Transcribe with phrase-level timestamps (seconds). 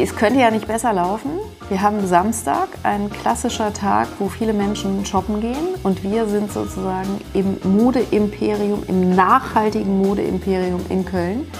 [0.00, 1.32] Es könnte ja nicht besser laufen.
[1.68, 5.74] Wir haben Samstag, ein klassischer Tag, wo viele Menschen shoppen gehen.
[5.82, 11.50] Und wir sind sozusagen im Modeimperium, im nachhaltigen Modeimperium in Köln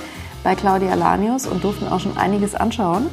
[0.45, 3.09] bei Claudia Lanius und durften auch schon einiges anschauen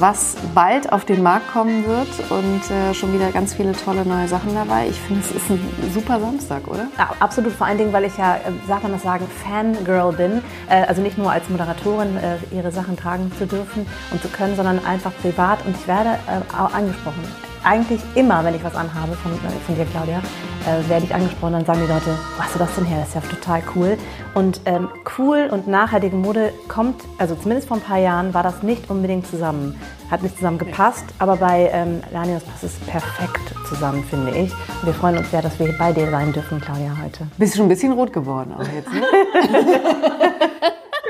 [0.00, 4.28] was bald auf den Markt kommen wird und äh, schon wieder ganz viele tolle neue
[4.28, 4.88] Sachen dabei.
[4.88, 5.60] Ich finde, es ist ein
[5.92, 6.86] super Samstag, oder?
[6.96, 10.42] Ja, absolut, vor allen Dingen, weil ich ja, äh, sagt man das sagen, Fangirl bin.
[10.68, 14.56] Äh, also nicht nur als Moderatorin äh, ihre Sachen tragen zu dürfen und zu können,
[14.56, 15.64] sondern einfach privat.
[15.66, 17.22] Und ich werde äh, auch angesprochen
[17.68, 19.32] eigentlich immer, wenn ich was anhabe von,
[19.66, 20.22] von dir, Claudia,
[20.66, 22.98] äh, werde ich angesprochen, dann sagen die Leute, wo hast du das denn her?
[23.00, 23.98] Das ist ja total cool.
[24.34, 28.62] Und ähm, cool und nachhaltige Mode kommt, also zumindest vor ein paar Jahren war das
[28.62, 29.78] nicht unbedingt zusammen.
[30.10, 34.50] Hat nicht zusammen gepasst, aber bei ähm, Lanius passt es perfekt zusammen, finde ich.
[34.50, 37.26] Und wir freuen uns sehr, dass wir bei dir sein dürfen, Claudia, heute.
[37.36, 39.02] Bist du schon ein bisschen rot geworden auch jetzt, ne?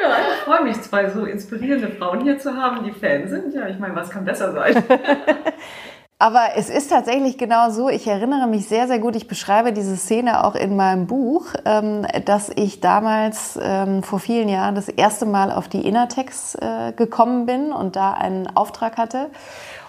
[0.00, 3.52] Ja, ich freue mich, zwei so inspirierende Frauen hier zu haben, die Fans sind.
[3.52, 4.82] Ja, ich meine, was kann besser sein?
[6.20, 9.96] Aber es ist tatsächlich genau so, ich erinnere mich sehr, sehr gut, ich beschreibe diese
[9.96, 15.26] Szene auch in meinem Buch, ähm, dass ich damals ähm, vor vielen Jahren das erste
[15.26, 19.30] Mal auf die Innertex äh, gekommen bin und da einen Auftrag hatte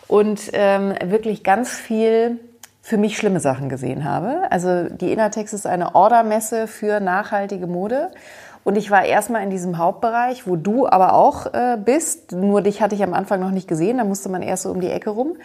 [0.08, 2.40] und ähm, wirklich ganz viel
[2.84, 4.52] für mich schlimme Sachen gesehen habe.
[4.52, 8.12] Also die Innertex ist eine Ordermesse für nachhaltige Mode.
[8.64, 12.34] Und ich war erstmal in diesem Hauptbereich, wo du aber auch äh, bist.
[12.34, 14.82] Nur dich hatte ich am Anfang noch nicht gesehen, da musste man erst so um
[14.82, 15.38] die Ecke rum.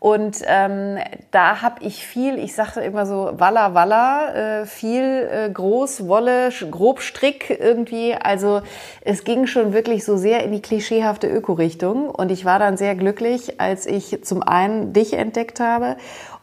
[0.00, 0.98] Und ähm,
[1.30, 6.50] da habe ich viel, ich sagte immer so Walla Walla, äh, viel äh, Groß, Wolle,
[6.70, 8.14] Grobstrick irgendwie.
[8.14, 8.62] Also
[9.00, 12.10] es ging schon wirklich so sehr in die klischeehafte Öko-Richtung.
[12.10, 15.96] Und ich war dann sehr glücklich, als ich zum einen dich entdeckt habe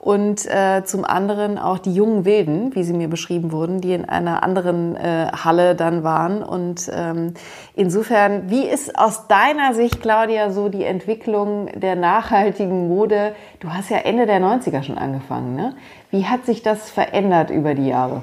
[0.05, 4.05] und äh, zum anderen auch die jungen Wilden, wie sie mir beschrieben wurden, die in
[4.05, 6.43] einer anderen äh, Halle dann waren.
[6.43, 7.33] Und ähm,
[7.73, 13.33] insofern, wie ist aus deiner Sicht, Claudia, so die Entwicklung der nachhaltigen Mode?
[13.59, 15.73] Du hast ja Ende der 90er schon angefangen, ne?
[16.11, 18.21] Wie hat sich das verändert über die Jahre?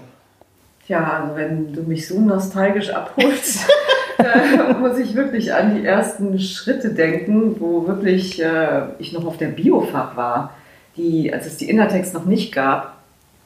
[0.87, 3.69] Ja, also wenn du mich so nostalgisch abholst,
[4.19, 9.37] äh, muss ich wirklich an die ersten Schritte denken, wo wirklich äh, ich noch auf
[9.37, 10.53] der Biofach war
[10.97, 12.97] die, als es die Innertext noch nicht gab.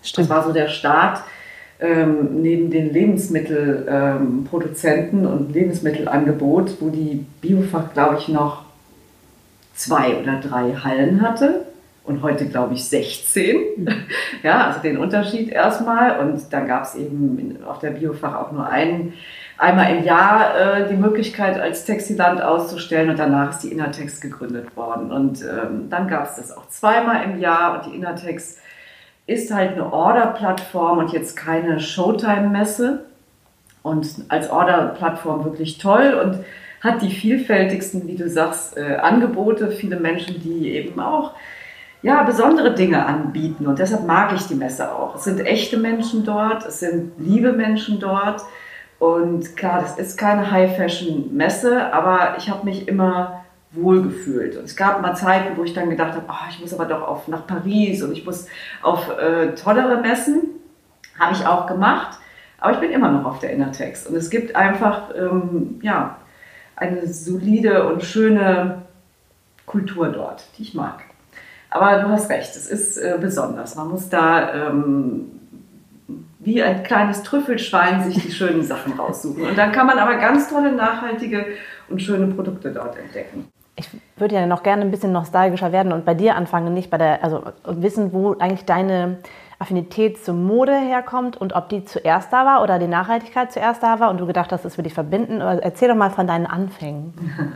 [0.02, 0.30] Stimmt.
[0.30, 1.22] Das war so der Start
[1.80, 8.64] ähm, neben den Lebensmittelproduzenten ähm, und Lebensmittelangebot, wo die Biofach, glaube ich, noch
[9.74, 11.66] zwei oder drei Hallen hatte
[12.06, 13.56] und heute glaube ich 16.
[13.76, 13.88] Mhm.
[14.42, 16.20] Ja, also den Unterschied erstmal.
[16.20, 19.14] Und dann gab es eben auf der Biofach auch nur einen,
[19.58, 24.76] einmal im Jahr äh, die Möglichkeit, als Textiland auszustellen und danach ist die Innertext gegründet
[24.76, 25.10] worden.
[25.12, 28.58] Und ähm, dann gab es das auch zweimal im Jahr und die Innertext
[29.26, 33.04] ist halt eine Order-Plattform und jetzt keine Showtime-Messe.
[33.82, 36.44] Und als Order-Plattform wirklich toll und
[36.80, 39.70] hat die vielfältigsten, wie du sagst, äh, Angebote.
[39.70, 41.32] Viele Menschen, die eben auch
[42.02, 43.66] ja, besondere Dinge anbieten.
[43.66, 45.16] Und deshalb mag ich die Messe auch.
[45.16, 48.42] Es sind echte Menschen dort, es sind liebe Menschen dort.
[48.98, 54.56] Und klar, das ist keine High-Fashion-Messe, aber ich habe mich immer wohl gefühlt.
[54.56, 57.02] Und es gab mal Zeiten, wo ich dann gedacht habe, oh, ich muss aber doch
[57.02, 58.46] auf, nach Paris und ich muss
[58.82, 60.48] auf äh, tollere Messen.
[61.18, 62.18] Habe ich auch gemacht.
[62.58, 64.06] Aber ich bin immer noch auf der Innertext.
[64.06, 66.16] Und es gibt einfach ähm, ja,
[66.74, 68.82] eine solide und schöne
[69.66, 71.02] Kultur dort, die ich mag.
[71.68, 73.74] Aber du hast recht, es ist äh, besonders.
[73.74, 75.32] Man muss da ähm,
[76.46, 79.42] wie ein kleines Trüffelschwein sich die schönen Sachen raussuchen.
[79.42, 81.44] Und dann kann man aber ganz tolle, nachhaltige
[81.88, 83.48] und schöne Produkte dort entdecken.
[83.74, 86.96] Ich würde ja noch gerne ein bisschen nostalgischer werden und bei dir anfangen, nicht bei
[86.98, 89.18] der, also wissen, wo eigentlich deine
[89.58, 94.00] Affinität zur Mode herkommt und ob die zuerst da war oder die Nachhaltigkeit zuerst da
[94.00, 95.40] war und du gedacht hast, das würde ich verbinden.
[95.40, 97.12] Erzähl doch mal von deinen Anfängen.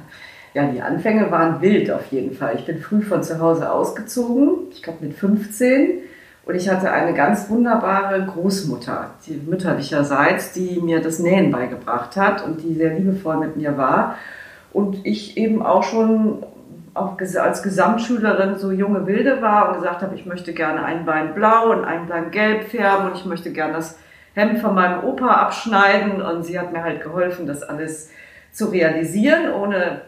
[0.52, 2.56] Ja, die Anfänge waren wild auf jeden Fall.
[2.56, 6.00] Ich bin früh von zu Hause ausgezogen, ich glaube mit 15.
[6.44, 12.44] Und ich hatte eine ganz wunderbare Großmutter, die mütterlicherseits, die mir das Nähen beigebracht hat
[12.44, 14.16] und die sehr liebevoll mit mir war.
[14.72, 16.44] Und ich eben auch schon
[16.94, 21.70] als Gesamtschülerin so junge Wilde war und gesagt habe, ich möchte gerne ein Bein blau
[21.70, 23.98] und ein Bein gelb färben und ich möchte gerne das
[24.34, 26.20] Hemd von meinem Opa abschneiden.
[26.20, 28.10] Und sie hat mir halt geholfen, das alles
[28.52, 30.02] zu realisieren, ohne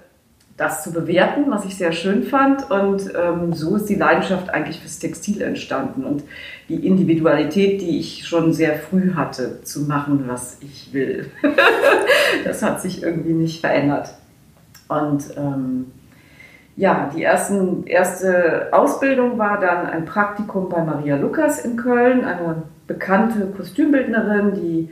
[0.57, 2.71] das zu bewerten, was ich sehr schön fand.
[2.71, 6.25] Und ähm, so ist die Leidenschaft eigentlich fürs Textil entstanden und
[6.69, 11.31] die Individualität, die ich schon sehr früh hatte, zu machen, was ich will.
[12.45, 14.15] das hat sich irgendwie nicht verändert.
[14.89, 15.87] Und ähm,
[16.77, 22.63] ja, die ersten, erste Ausbildung war dann ein Praktikum bei Maria Lukas in Köln, eine
[22.87, 24.89] bekannte Kostümbildnerin, die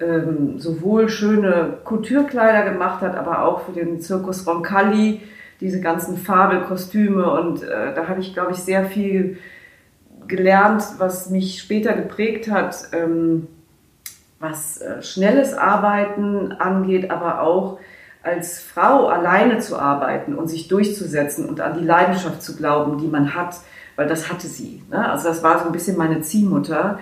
[0.00, 5.20] ähm, sowohl schöne Couture-Kleider gemacht hat, aber auch für den Zirkus Roncalli
[5.60, 9.38] diese ganzen Fabelkostüme und äh, da habe ich, glaube ich, sehr viel
[10.26, 13.46] gelernt, was mich später geprägt hat, ähm,
[14.40, 17.78] was äh, schnelles Arbeiten angeht, aber auch
[18.22, 23.06] als Frau alleine zu arbeiten und sich durchzusetzen und an die Leidenschaft zu glauben, die
[23.06, 23.56] man hat,
[23.96, 24.82] weil das hatte sie.
[24.90, 25.10] Ne?
[25.10, 26.98] Also das war so ein bisschen meine Ziehmutter,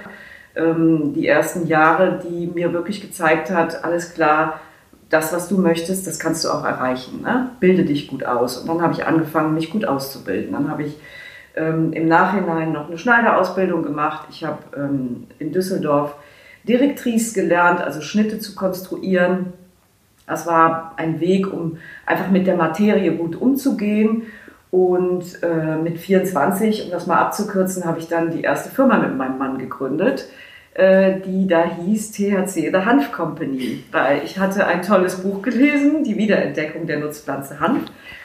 [0.54, 4.60] ähm, die ersten Jahre, die mir wirklich gezeigt hat, alles klar,
[5.08, 7.20] das, was du möchtest, das kannst du auch erreichen.
[7.22, 7.50] Ne?
[7.60, 8.56] Bilde dich gut aus.
[8.56, 10.52] Und dann habe ich angefangen, mich gut auszubilden.
[10.52, 10.99] Dann habe ich
[11.54, 14.28] ähm, im Nachhinein noch eine Schneiderausbildung gemacht.
[14.31, 16.14] Ich habe ähm, in Düsseldorf
[16.66, 19.52] Direktrice gelernt, also Schnitte zu konstruieren.
[20.26, 24.22] Das war ein Weg, um einfach mit der Materie gut umzugehen.
[24.73, 29.15] Und äh, mit 24, um das mal abzukürzen, habe ich dann die erste Firma mit
[29.15, 30.31] meinem Mann gegründet,
[30.73, 33.85] äh, die da hieß THC The Hanf Company.
[33.93, 37.83] Weil ich hatte ein tolles Buch gelesen, die Wiederentdeckung der Nutzpflanze Hanf.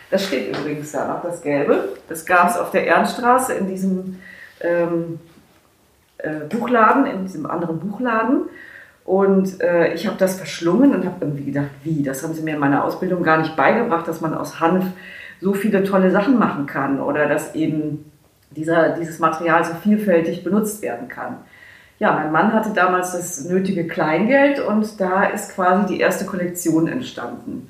[0.09, 1.89] Das steht übrigens da noch, das Gelbe.
[2.07, 4.21] Das gab es auf der Ehrenstraße in diesem
[4.61, 5.19] ähm,
[6.17, 8.43] äh, Buchladen, in diesem anderen Buchladen.
[9.03, 12.53] Und äh, ich habe das verschlungen und habe irgendwie gedacht, wie, das haben sie mir
[12.53, 14.85] in meiner Ausbildung gar nicht beigebracht, dass man aus Hanf
[15.41, 18.11] so viele tolle Sachen machen kann oder dass eben
[18.51, 21.37] dieser, dieses Material so vielfältig benutzt werden kann.
[21.99, 26.87] Ja, mein Mann hatte damals das nötige Kleingeld und da ist quasi die erste Kollektion
[26.87, 27.69] entstanden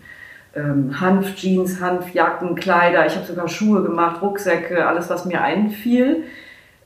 [0.58, 3.06] ähm, Hanfjeans, Hanfjacken, Kleider.
[3.06, 6.24] Ich habe sogar Schuhe gemacht, Rucksäcke, alles, was mir einfiel.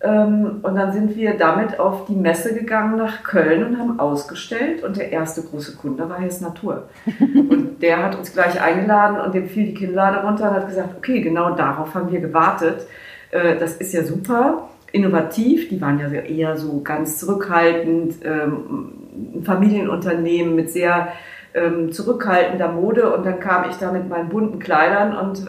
[0.03, 4.83] Ähm, und dann sind wir damit auf die Messe gegangen nach Köln und haben ausgestellt.
[4.83, 6.89] Und der erste große Kunde war Hess Natur.
[7.19, 10.89] Und der hat uns gleich eingeladen und dem fiel die Kinnlade runter und hat gesagt,
[10.97, 12.85] okay, genau darauf haben wir gewartet.
[13.31, 18.93] Äh, das ist ja super innovativ, die waren ja eher so ganz zurückhaltend, ähm,
[19.35, 21.09] ein Familienunternehmen mit sehr
[21.53, 25.45] ähm, zurückhaltender Mode und dann kam ich da mit meinen bunten Kleidern und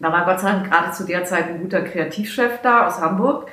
[0.00, 3.48] da war Gott sei Dank gerade zu der Zeit ein guter Kreativchef da aus Hamburg,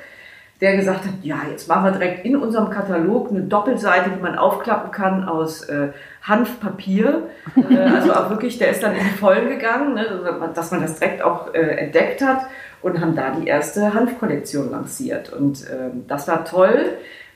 [0.61, 4.37] der gesagt hat, ja, jetzt machen wir direkt in unserem Katalog eine Doppelseite, die man
[4.37, 5.89] aufklappen kann aus äh,
[6.21, 7.29] Hanfpapier.
[7.69, 10.99] äh, also auch wirklich, der ist dann in die Vollen gegangen, ne, dass man das
[10.99, 12.45] direkt auch äh, entdeckt hat
[12.83, 15.33] und haben da die erste Hanfkollektion lanciert.
[15.33, 16.85] Und ähm, das war toll,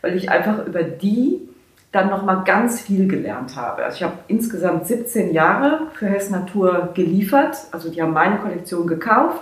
[0.01, 1.49] weil ich einfach über die
[1.95, 3.85] dann nochmal ganz viel gelernt habe.
[3.85, 7.57] Also ich habe insgesamt 17 Jahre für Hess Natur geliefert.
[7.71, 9.41] Also die haben meine Kollektion gekauft.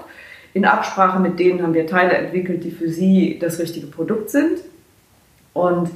[0.53, 4.59] In Absprache mit denen haben wir Teile entwickelt, die für sie das richtige Produkt sind.
[5.53, 5.89] Und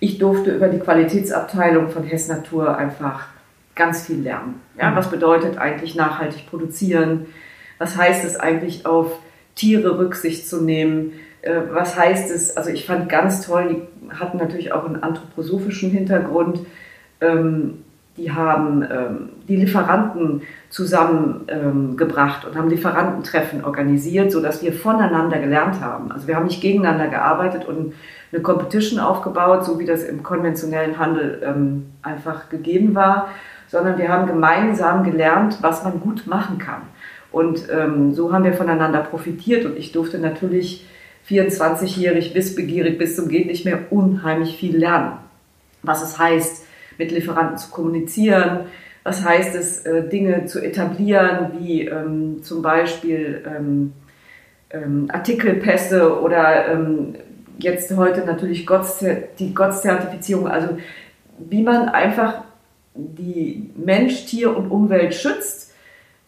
[0.00, 3.26] ich durfte über die Qualitätsabteilung von Hess Natur einfach
[3.74, 4.60] ganz viel lernen.
[4.78, 4.96] Ja, mhm.
[4.96, 7.26] was bedeutet eigentlich nachhaltig produzieren?
[7.78, 9.18] Was heißt es eigentlich auf
[9.54, 11.12] Tiere Rücksicht zu nehmen?
[11.42, 12.56] Äh, was heißt es?
[12.56, 16.60] Also ich fand ganz toll, die hatten natürlich auch einen anthroposophischen Hintergrund.
[17.20, 17.84] Ähm,
[18.16, 25.80] die haben ähm, die Lieferanten zusammengebracht ähm, und haben Lieferantentreffen organisiert, sodass wir voneinander gelernt
[25.80, 26.10] haben.
[26.10, 27.94] Also wir haben nicht gegeneinander gearbeitet und
[28.32, 33.28] eine Competition aufgebaut, so wie das im konventionellen Handel einfach gegeben war,
[33.68, 36.82] sondern wir haben gemeinsam gelernt, was man gut machen kann.
[37.32, 37.66] Und
[38.14, 40.86] so haben wir voneinander profitiert und ich durfte natürlich
[41.28, 45.18] 24-jährig, wissbegierig bis zum geht nicht mehr unheimlich viel lernen.
[45.82, 46.64] Was es heißt,
[46.96, 48.66] mit Lieferanten zu kommunizieren,
[49.04, 53.92] was heißt es, äh, Dinge zu etablieren, wie ähm, zum Beispiel ähm,
[54.70, 57.14] ähm, Artikelpässe oder ähm,
[57.58, 60.78] jetzt heute natürlich die GOTS-Zertifizierung, also
[61.38, 62.42] wie man einfach
[62.94, 65.67] die Mensch, Tier und Umwelt schützt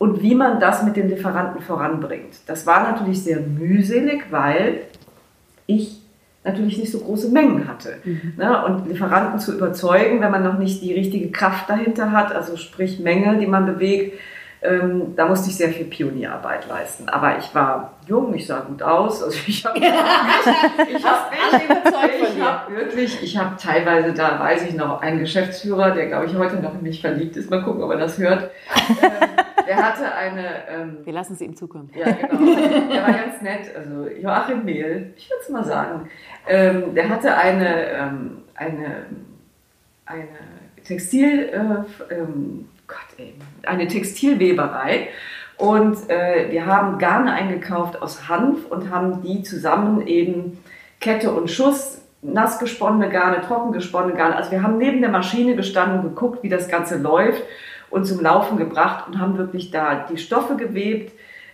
[0.01, 2.35] und wie man das mit den Lieferanten voranbringt.
[2.47, 4.81] Das war natürlich sehr mühselig, weil
[5.67, 6.01] ich
[6.43, 7.97] natürlich nicht so große Mengen hatte.
[8.05, 8.33] Mhm.
[8.39, 8.65] Ne?
[8.65, 12.99] Und Lieferanten zu überzeugen, wenn man noch nicht die richtige Kraft dahinter hat, also sprich
[12.99, 14.19] Menge, die man bewegt,
[14.63, 17.11] ähm, da musste ich sehr viel Pionierarbeit leisten.
[17.11, 19.23] Aber ich war jung, ich sah gut aus.
[19.23, 19.93] Also ich habe ja.
[20.97, 26.07] ich hab, ich hab wirklich, ich habe teilweise, da weiß ich noch, einen Geschäftsführer, der
[26.07, 27.51] glaube ich heute noch in mich verliebt ist.
[27.51, 28.51] Mal gucken, ob er das hört.
[29.03, 29.11] Ähm,
[29.71, 30.69] der hatte eine.
[30.69, 31.91] Ähm, Wir lassen es ihm zukommen.
[31.95, 32.45] Ja, genau.
[32.93, 33.71] Der war ganz nett.
[33.77, 36.11] Also Joachim Mehl, ich würde es mal sagen.
[36.49, 39.07] Ähm, der hatte eine, ähm, eine,
[40.07, 40.27] eine
[40.85, 43.33] Textil, äh, ähm, Gott, ey,
[43.65, 45.11] eine Textilweberei.
[45.57, 50.59] Und äh, wir haben Garne eingekauft aus Hanf und haben die zusammen eben
[50.99, 54.35] Kette und Schuss, nass gesponnene Garne, trocken gesponnene Garne.
[54.35, 57.45] Also wir haben neben der Maschine gestanden und geguckt, wie das Ganze läuft
[57.91, 61.13] und zum Laufen gebracht und haben wirklich da die Stoffe gewebt,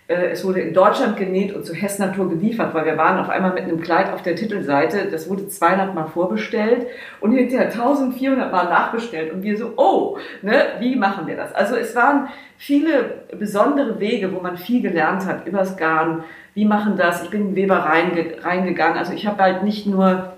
[0.09, 3.29] Äh, es wurde in Deutschland genäht und zu Hess Natur geliefert, weil wir waren auf
[3.29, 5.09] einmal mit einem Kleid auf der Titelseite.
[5.11, 6.87] Das wurde 200 Mal vorbestellt
[7.21, 9.33] und hinterher 1400 Mal nachbestellt.
[9.33, 11.53] Und wir so, oh, ne, wie machen wir das?
[11.55, 16.23] Also es waren viele besondere Wege, wo man viel gelernt hat übers Garn.
[16.55, 17.25] Wie machen das?
[17.25, 18.97] Ich bin in Weber reingegangen.
[18.97, 20.36] Also ich habe halt nicht nur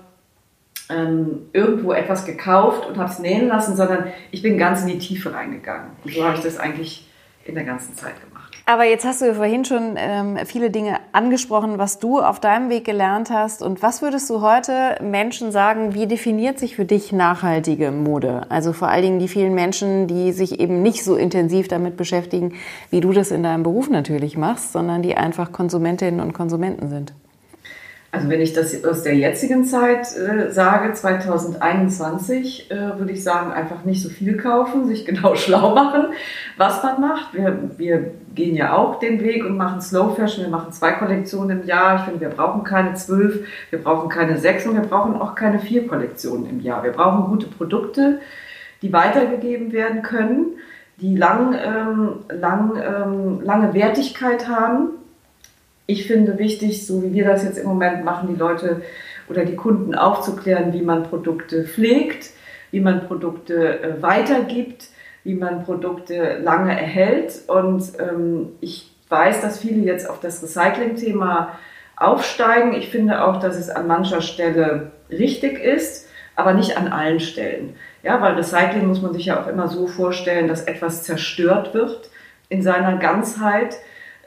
[0.89, 4.97] ähm, irgendwo etwas gekauft und habe es nähen lassen, sondern ich bin ganz in die
[4.97, 5.91] Tiefe reingegangen.
[6.03, 7.07] Und so habe ich das eigentlich
[7.45, 8.39] in der ganzen Zeit gemacht.
[8.65, 12.69] Aber jetzt hast du ja vorhin schon ähm, viele Dinge angesprochen, was du auf deinem
[12.69, 13.63] Weg gelernt hast.
[13.63, 18.45] Und was würdest du heute Menschen sagen, wie definiert sich für dich nachhaltige Mode?
[18.49, 22.53] Also vor allen Dingen die vielen Menschen, die sich eben nicht so intensiv damit beschäftigen,
[22.91, 27.13] wie du das in deinem Beruf natürlich machst, sondern die einfach Konsumentinnen und Konsumenten sind.
[28.11, 33.51] Also wenn ich das aus der jetzigen Zeit äh, sage, 2021, äh, würde ich sagen,
[33.51, 36.07] einfach nicht so viel kaufen, sich genau schlau machen,
[36.57, 37.35] was man macht.
[37.35, 40.45] Wir, wir gehen ja auch den Weg und machen Slow Fashion.
[40.45, 41.97] Wir machen zwei Kollektionen im Jahr.
[41.97, 45.59] Ich finde, wir brauchen keine zwölf, wir brauchen keine sechs und wir brauchen auch keine
[45.59, 46.83] vier Kollektionen im Jahr.
[46.83, 48.21] Wir brauchen gute Produkte,
[48.81, 50.55] die weitergegeben werden können,
[50.97, 54.98] die lang, ähm, lang, ähm, lange Wertigkeit haben
[55.89, 58.83] ich finde wichtig, so wie wir das jetzt im Moment machen, die Leute
[59.27, 62.29] oder die Kunden aufzuklären, wie man Produkte pflegt,
[62.69, 64.89] wie man Produkte äh, weitergibt,
[65.23, 67.41] wie man Produkte lange erhält.
[67.47, 71.57] Und ähm, ich weiß, dass viele jetzt auf das Recycling-Thema
[71.95, 72.73] aufsteigen.
[72.73, 77.75] Ich finde auch, dass es an mancher Stelle richtig ist, aber nicht an allen Stellen.
[78.03, 82.11] Ja, weil Recycling muss man sich ja auch immer so vorstellen, dass etwas zerstört wird
[82.47, 83.75] in seiner Ganzheit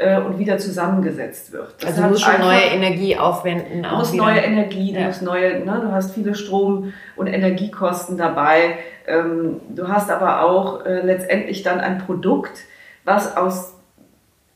[0.02, 1.74] äh, und wieder zusammengesetzt wird.
[1.80, 3.82] Das also du musst schon neue Energie aufwenden.
[3.82, 5.06] Du musst neue Energie, du ja.
[5.06, 8.78] musst neue, ne, du hast viele Strom- und Energiekosten dabei.
[9.06, 12.62] Ähm, du hast aber auch äh, letztendlich dann ein Produkt,
[13.04, 13.74] was aus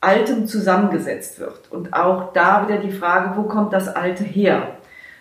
[0.00, 1.70] Altem zusammengesetzt wird.
[1.70, 4.68] Und auch da wieder die Frage, wo kommt das Alte her?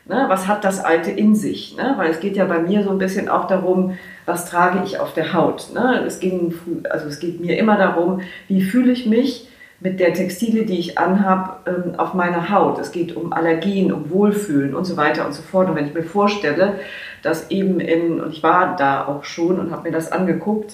[0.08, 1.76] Ne, was hat das Alte in sich?
[1.78, 1.96] Ne?
[1.98, 5.14] Weil es geht ja bei mir so ein bisschen auch darum, was trage ich auf
[5.14, 5.70] der Haut?
[5.74, 6.04] Ne?
[6.06, 6.54] Es, ging,
[6.92, 9.48] also es geht mir immer darum, wie fühle ich mich,
[9.86, 12.80] mit der Textile, die ich anhab, ähm, auf meiner Haut.
[12.80, 15.70] Es geht um Allergien, um Wohlfühlen und so weiter und so fort.
[15.70, 16.80] Und wenn ich mir vorstelle,
[17.22, 20.74] dass eben in, und ich war da auch schon und habe mir das angeguckt,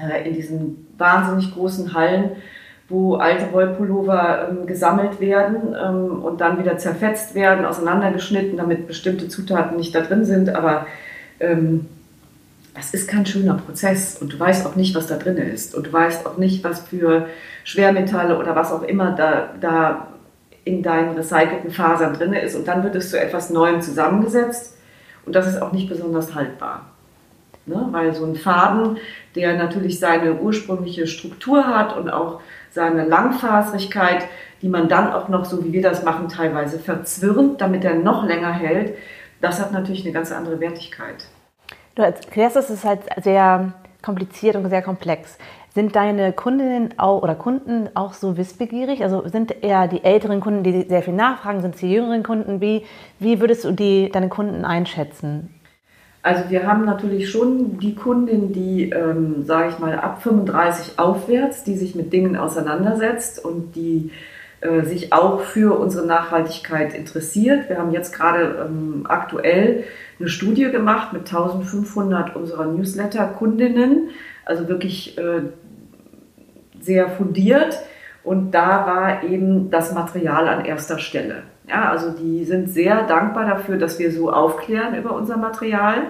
[0.00, 2.36] äh, in diesen wahnsinnig großen Hallen,
[2.88, 9.26] wo alte Wollpullover ähm, gesammelt werden ähm, und dann wieder zerfetzt werden, auseinandergeschnitten, damit bestimmte
[9.28, 10.54] Zutaten nicht da drin sind.
[10.54, 10.86] Aber
[12.74, 15.88] das ist kein schöner Prozess und du weißt auch nicht, was da drin ist und
[15.88, 17.26] du weißt auch nicht, was für
[17.64, 20.08] Schwermetalle oder was auch immer da, da
[20.64, 24.76] in deinen recycelten Fasern drin ist und dann wird es zu etwas Neuem zusammengesetzt
[25.26, 26.86] und das ist auch nicht besonders haltbar.
[27.66, 27.88] Ne?
[27.90, 28.98] Weil so ein Faden,
[29.34, 34.26] der natürlich seine ursprüngliche Struktur hat und auch seine Langfaserigkeit,
[34.62, 38.24] die man dann auch noch, so wie wir das machen, teilweise verzwirnt, damit er noch
[38.24, 38.94] länger hält,
[39.40, 41.26] das hat natürlich eine ganz andere Wertigkeit.
[41.94, 45.36] Du erklärst, es ist halt sehr kompliziert und sehr komplex.
[45.72, 49.02] Sind deine Kundinnen auch, oder Kunden auch so wissbegierig?
[49.02, 52.60] Also sind eher die älteren Kunden, die sehr viel nachfragen, sind es die jüngeren Kunden?
[52.60, 52.84] Wie,
[53.18, 55.54] wie würdest du die, deine Kunden einschätzen?
[56.22, 61.64] Also wir haben natürlich schon die Kundin, die, ähm, sage ich mal, ab 35 aufwärts,
[61.64, 64.10] die sich mit Dingen auseinandersetzt und die
[64.60, 67.70] äh, sich auch für unsere Nachhaltigkeit interessiert.
[67.70, 69.84] Wir haben jetzt gerade ähm, aktuell
[70.20, 74.10] eine Studie gemacht mit 1500 unserer Newsletter-Kundinnen,
[74.44, 75.42] also wirklich äh,
[76.80, 77.78] sehr fundiert.
[78.22, 81.44] Und da war eben das Material an erster Stelle.
[81.66, 86.02] Ja, also die sind sehr dankbar dafür, dass wir so aufklären über unser Material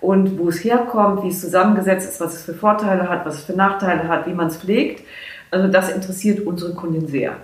[0.00, 3.44] und wo es herkommt, wie es zusammengesetzt ist, was es für Vorteile hat, was es
[3.44, 5.02] für Nachteile hat, wie man es pflegt.
[5.50, 7.36] Also das interessiert unsere Kundin sehr.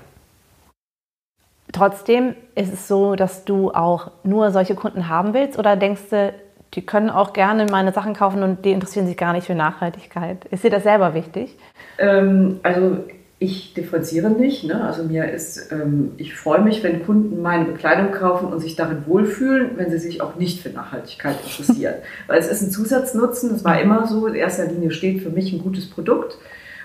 [1.72, 6.34] Trotzdem ist es so, dass du auch nur solche Kunden haben willst oder denkst du,
[6.74, 10.44] die können auch gerne meine Sachen kaufen und die interessieren sich gar nicht für Nachhaltigkeit.
[10.46, 11.56] Ist dir das selber wichtig?
[11.98, 12.98] Ähm, also
[13.42, 14.64] ich differenziere nicht.
[14.64, 14.82] Ne?
[14.82, 19.04] Also mir ist, ähm, ich freue mich, wenn Kunden meine Bekleidung kaufen und sich darin
[19.06, 21.94] wohlfühlen, wenn sie sich auch nicht für Nachhaltigkeit interessieren.
[22.28, 24.26] Weil es ist ein Zusatznutzen, das war immer so.
[24.26, 26.38] In erster Linie steht für mich ein gutes Produkt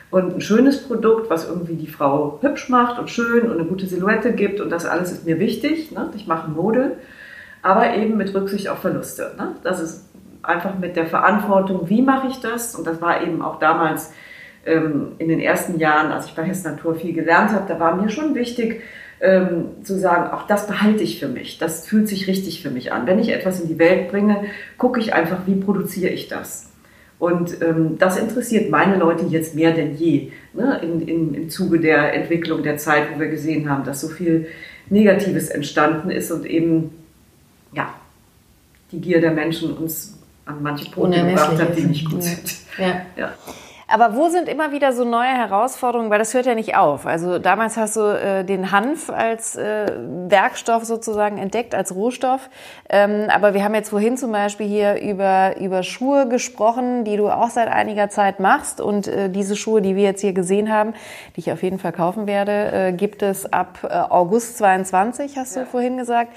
[0.09, 3.85] und ein schönes Produkt, was irgendwie die Frau hübsch macht und schön und eine gute
[3.85, 5.91] Silhouette gibt und das alles ist mir wichtig.
[5.91, 6.09] Ne?
[6.15, 6.97] Ich mache Mode,
[7.61, 9.33] aber eben mit Rücksicht auf Verluste.
[9.37, 9.55] Ne?
[9.63, 10.05] Das ist
[10.43, 12.75] einfach mit der Verantwortung, wie mache ich das?
[12.75, 14.13] Und das war eben auch damals
[14.65, 17.95] ähm, in den ersten Jahren, als ich bei Hess Natur viel gelernt habe, da war
[17.95, 18.81] mir schon wichtig,
[19.19, 21.57] ähm, zu sagen, auch das behalte ich für mich.
[21.57, 23.07] Das fühlt sich richtig für mich an.
[23.07, 24.45] Wenn ich etwas in die Welt bringe,
[24.77, 26.71] gucke ich einfach, wie produziere ich das.
[27.19, 30.79] Und ähm, das interessiert meine Leute jetzt mehr denn je, ne?
[30.83, 34.47] in, in, im Zuge der Entwicklung der Zeit, wo wir gesehen haben, dass so viel
[34.89, 36.91] Negatives entstanden ist und eben
[37.73, 37.93] ja,
[38.91, 42.55] die Gier der Menschen uns an manche Punkte gebracht hat, die nicht gut sind.
[42.77, 43.01] Ja.
[43.17, 43.33] ja.
[43.89, 46.09] Aber wo sind immer wieder so neue Herausforderungen?
[46.09, 47.05] Weil das hört ja nicht auf.
[47.05, 49.89] Also damals hast du äh, den Hanf als äh,
[50.27, 52.49] Werkstoff sozusagen entdeckt, als Rohstoff.
[52.89, 57.29] Ähm, aber wir haben jetzt vorhin zum Beispiel hier über, über Schuhe gesprochen, die du
[57.29, 58.81] auch seit einiger Zeit machst.
[58.81, 60.93] Und äh, diese Schuhe, die wir jetzt hier gesehen haben,
[61.37, 65.55] die ich auf jeden Fall kaufen werde, äh, gibt es ab äh, August 22, hast
[65.55, 65.65] du ja.
[65.65, 66.33] vorhin gesagt.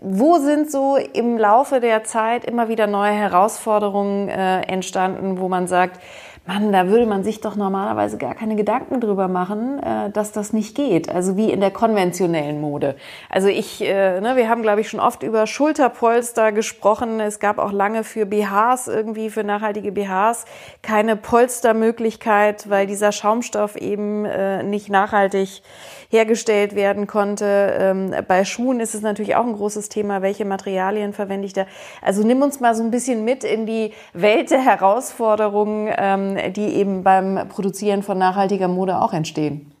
[0.00, 5.66] Wo sind so im Laufe der Zeit immer wieder neue Herausforderungen äh, entstanden, wo man
[5.66, 6.00] sagt,
[6.46, 10.52] Mann, da würde man sich doch normalerweise gar keine Gedanken drüber machen, äh, dass das
[10.52, 11.08] nicht geht.
[11.08, 12.96] Also wie in der konventionellen Mode.
[13.30, 17.18] Also ich, äh, ne, wir haben, glaube ich, schon oft über Schulterpolster gesprochen.
[17.18, 20.44] Es gab auch lange für BHs irgendwie, für nachhaltige BHs,
[20.82, 25.62] keine Polstermöglichkeit, weil dieser Schaumstoff eben äh, nicht nachhaltig
[26.10, 27.74] hergestellt werden konnte.
[27.78, 31.66] Ähm, bei Schuhen ist es natürlich auch ein großes Thema, welche Materialien verwende ich da.
[32.02, 36.74] Also nimm uns mal so ein bisschen mit in die Welt der Herausforderungen, ähm, die
[36.74, 39.72] eben beim Produzieren von nachhaltiger Mode auch entstehen.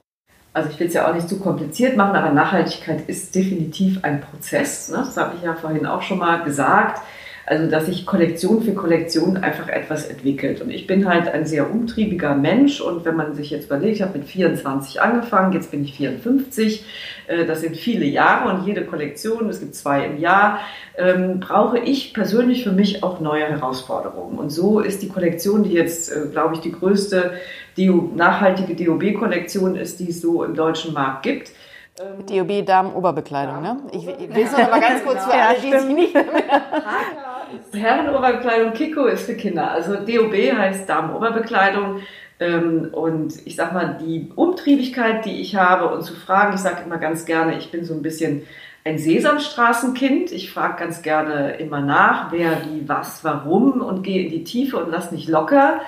[0.54, 4.20] Also ich will es ja auch nicht zu kompliziert machen, aber Nachhaltigkeit ist definitiv ein
[4.20, 4.88] Prozess.
[4.88, 4.98] Ne?
[4.98, 7.02] Das habe ich ja vorhin auch schon mal gesagt.
[7.46, 10.62] Also, dass sich Kollektion für Kollektion einfach etwas entwickelt.
[10.62, 12.80] Und ich bin halt ein sehr umtriebiger Mensch.
[12.80, 16.84] Und wenn man sich jetzt überlegt, ich habe mit 24 angefangen, jetzt bin ich 54.
[17.26, 20.60] Äh, das sind viele Jahre und jede Kollektion, es gibt zwei im Jahr,
[20.96, 24.38] ähm, brauche ich persönlich für mich auch neue Herausforderungen.
[24.38, 27.32] Und so ist die Kollektion, die jetzt, äh, glaube ich, die größte
[27.76, 31.50] nachhaltige DOB-Kollektion ist, die es so im deutschen Markt gibt
[32.00, 33.76] ähm, DOB Damen-Oberbekleidung, ne?
[33.92, 36.24] Ich, ich will es noch mal ganz kurz für alle, die sich nicht mehr.
[37.72, 39.70] Herrenoberbekleidung, Kiko ist für Kinder.
[39.70, 42.00] Also DOB heißt Damen-Oberbekleidung.
[42.40, 46.82] Ähm, und ich sag mal, die Umtriebigkeit, die ich habe und zu fragen, ich sage
[46.84, 48.42] immer ganz gerne, ich bin so ein bisschen
[48.84, 50.32] ein Sesamstraßenkind.
[50.32, 54.76] Ich frage ganz gerne immer nach, wer, wie, was, warum und gehe in die Tiefe
[54.78, 55.80] und lass nicht locker.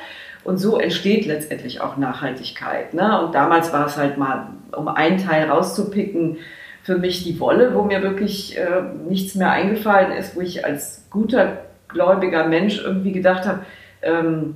[0.46, 2.94] Und so entsteht letztendlich auch Nachhaltigkeit.
[2.94, 3.20] Ne?
[3.20, 6.38] Und damals war es halt mal, um einen Teil rauszupicken,
[6.84, 11.04] für mich die Wolle, wo mir wirklich äh, nichts mehr eingefallen ist, wo ich als
[11.10, 13.66] guter, gläubiger Mensch irgendwie gedacht habe,
[14.02, 14.54] ähm,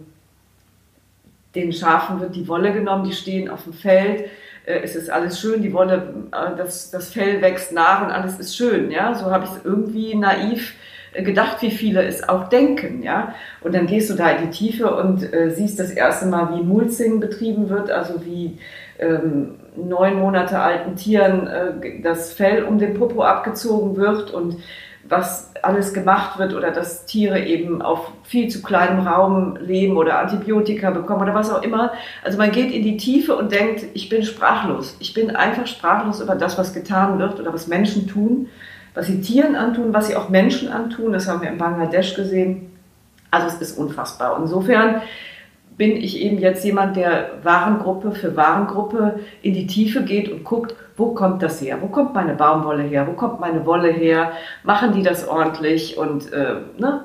[1.57, 4.31] den Schafen wird die Wolle genommen, die stehen auf dem Feld,
[4.66, 8.38] äh, es ist alles schön, die Wolle, äh, das, das Fell wächst nach und alles
[8.38, 8.92] ist schön.
[8.92, 9.12] Ja?
[9.16, 10.76] So habe ich es irgendwie naiv
[11.12, 13.35] gedacht, wie viele es auch denken, ja.
[13.61, 16.62] Und dann gehst du da in die Tiefe und äh, siehst das erste Mal, wie
[16.62, 18.59] Mulzing betrieben wird, also wie
[18.99, 24.57] ähm, neun Monate alten Tieren äh, das Fell um den Popo abgezogen wird und
[25.09, 30.20] was alles gemacht wird oder dass Tiere eben auf viel zu kleinem Raum leben oder
[30.20, 31.92] Antibiotika bekommen oder was auch immer.
[32.23, 34.96] Also man geht in die Tiefe und denkt, ich bin sprachlos.
[35.01, 38.49] Ich bin einfach sprachlos über das, was getan wird oder was Menschen tun
[38.94, 41.12] was sie Tieren antun, was sie auch Menschen antun.
[41.12, 42.72] Das haben wir in Bangladesch gesehen.
[43.31, 44.38] Also es ist unfassbar.
[44.40, 45.03] Insofern
[45.76, 50.74] bin ich eben jetzt jemand, der Warengruppe für Warengruppe in die Tiefe geht und guckt,
[50.96, 51.79] wo kommt das her?
[51.81, 53.07] Wo kommt meine Baumwolle her?
[53.07, 54.33] Wo kommt meine Wolle her?
[54.62, 55.96] Machen die das ordentlich?
[55.96, 57.05] Und äh, ne,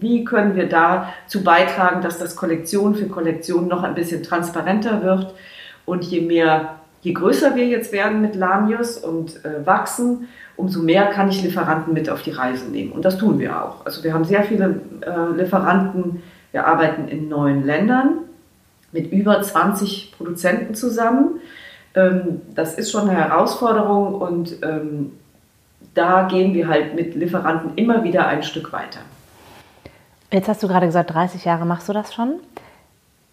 [0.00, 5.34] wie können wir dazu beitragen, dass das Kollektion für Kollektion noch ein bisschen transparenter wird?
[5.86, 10.28] Und je mehr, je größer wir jetzt werden mit Lamius und äh, wachsen,
[10.60, 12.92] umso mehr kann ich Lieferanten mit auf die Reise nehmen.
[12.92, 13.84] Und das tun wir auch.
[13.86, 18.18] Also wir haben sehr viele äh, Lieferanten, wir arbeiten in neun Ländern
[18.92, 21.40] mit über 20 Produzenten zusammen.
[21.94, 25.12] Ähm, das ist schon eine Herausforderung und ähm,
[25.94, 29.00] da gehen wir halt mit Lieferanten immer wieder ein Stück weiter.
[30.30, 32.34] Jetzt hast du gerade gesagt, 30 Jahre machst du das schon.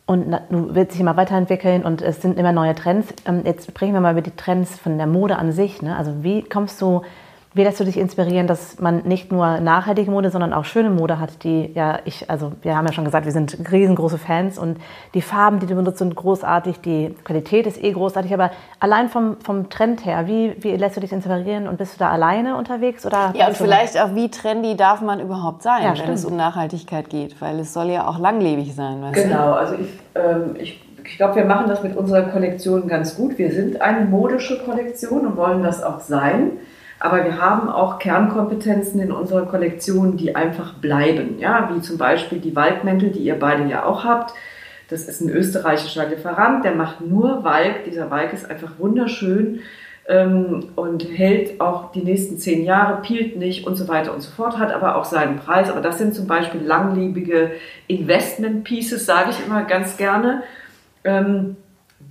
[0.08, 3.14] Und du willst dich immer weiterentwickeln und es sind immer neue Trends.
[3.26, 5.82] Ähm, jetzt sprechen wir mal über die Trends von der Mode an sich.
[5.82, 5.96] Ne?
[5.98, 7.02] Also wie kommst du
[7.58, 11.20] wie lässt du dich inspirieren, dass man nicht nur nachhaltige Mode, sondern auch schöne Mode
[11.20, 14.78] hat, die ja ich, also wir haben ja schon gesagt, wir sind riesengroße Fans und
[15.14, 19.38] die Farben, die du benutzt, sind großartig, die Qualität ist eh großartig, aber allein vom,
[19.42, 23.06] vom Trend her, wie, wie lässt du dich inspirieren und bist du da alleine unterwegs?
[23.06, 26.14] Oder ja, und vielleicht auch, wie trendy darf man überhaupt sein, ja, wenn stimmt.
[26.14, 29.04] es um Nachhaltigkeit geht, weil es soll ja auch langlebig sein.
[29.12, 29.54] genau, du?
[29.54, 33.38] also ich, ähm, ich ich glaube, wir machen das mit unserer Kollektion ganz gut.
[33.38, 36.52] Wir sind eine modische Kollektion und wollen das auch sein.
[37.00, 41.40] Aber wir haben auch Kernkompetenzen in unserer Kollektion, die einfach bleiben.
[41.40, 44.34] Ja, wie zum Beispiel die Waldmäntel, die ihr beide ja auch habt.
[44.90, 47.84] Das ist ein österreichischer Lieferant, der macht nur Walk.
[47.86, 49.62] Dieser Walk ist einfach wunderschön.
[50.08, 54.32] ähm, und hält auch die nächsten zehn Jahre, pielt nicht und so weiter und so
[54.32, 55.70] fort, hat aber auch seinen Preis.
[55.70, 57.52] Aber das sind zum Beispiel langlebige
[57.88, 60.44] Investment Pieces, sage ich immer ganz gerne,
[61.04, 61.58] ähm,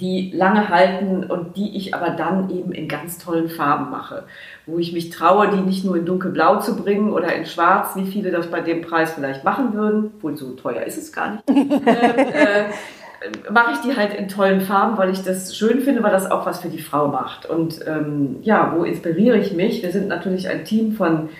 [0.01, 4.25] die lange halten und die ich aber dann eben in ganz tollen Farben mache,
[4.67, 8.07] wo ich mich traue, die nicht nur in dunkelblau zu bringen oder in schwarz, wie
[8.07, 11.45] viele das bei dem Preis vielleicht machen würden, wohl so teuer ist es gar nicht.
[11.49, 11.57] ähm,
[11.87, 16.31] äh, mache ich die halt in tollen Farben, weil ich das schön finde, weil das
[16.31, 17.47] auch was für die Frau macht.
[17.47, 19.83] Und ähm, ja, wo inspiriere ich mich?
[19.83, 21.31] Wir sind natürlich ein Team von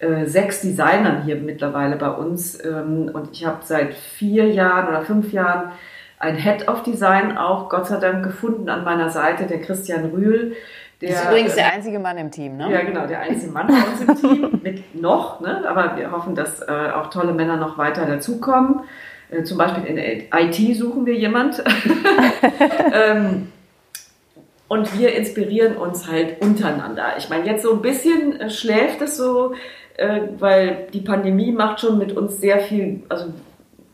[0.00, 2.62] äh, sechs Designern hier mittlerweile bei uns.
[2.62, 5.72] Ähm, und ich habe seit vier Jahren oder fünf Jahren
[6.22, 10.54] ein Head of Design auch Gott sei Dank gefunden an meiner Seite, der Christian Rühl.
[11.00, 12.70] Der, ist übrigens der einzige Mann im Team, ne?
[12.72, 15.64] Ja, genau, der einzige Mann bei uns im Team, mit noch, ne?
[15.68, 18.82] aber wir hoffen, dass äh, auch tolle Männer noch weiter dazukommen.
[19.30, 19.98] Äh, zum Beispiel in
[20.32, 21.62] IT suchen wir jemand.
[22.92, 23.48] ähm,
[24.68, 27.14] und wir inspirieren uns halt untereinander.
[27.18, 29.54] Ich meine, jetzt so ein bisschen äh, schläft es so,
[29.96, 33.26] äh, weil die Pandemie macht schon mit uns sehr viel, also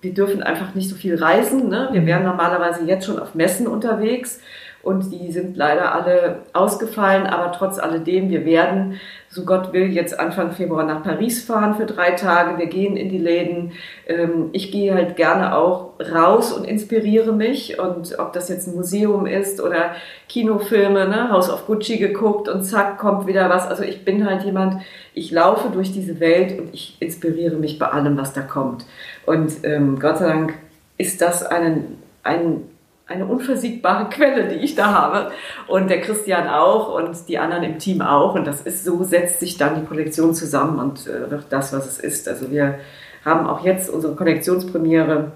[0.00, 1.68] wir dürfen einfach nicht so viel reisen.
[1.68, 1.88] Ne?
[1.92, 4.40] Wir wären normalerweise jetzt schon auf Messen unterwegs
[4.82, 10.18] und die sind leider alle ausgefallen, aber trotz alledem, wir werden, so Gott will, jetzt
[10.18, 13.72] Anfang Februar nach Paris fahren für drei Tage, wir gehen in die Läden,
[14.06, 17.78] ähm, ich gehe halt gerne auch raus und inspiriere mich.
[17.78, 19.90] Und ob das jetzt ein Museum ist oder
[20.28, 24.44] Kinofilme, ne, House of Gucci geguckt und zack, kommt wieder was, also ich bin halt
[24.44, 28.86] jemand, ich laufe durch diese Welt und ich inspiriere mich bei allem, was da kommt.
[29.26, 30.54] Und ähm, Gott sei Dank
[30.96, 32.62] ist das einen, ein
[33.08, 35.32] eine unversiegbare Quelle, die ich da habe.
[35.66, 38.34] Und der Christian auch und die anderen im Team auch.
[38.34, 41.86] Und das ist so, setzt sich dann die Kollektion zusammen und äh, wird das, was
[41.86, 42.28] es ist.
[42.28, 42.78] Also wir
[43.24, 45.32] haben auch jetzt unsere Kollektionspremiere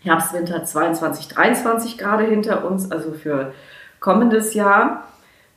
[0.00, 3.52] Herbst, Winter 22, 23 gerade hinter uns, also für
[3.98, 5.04] kommendes Jahr.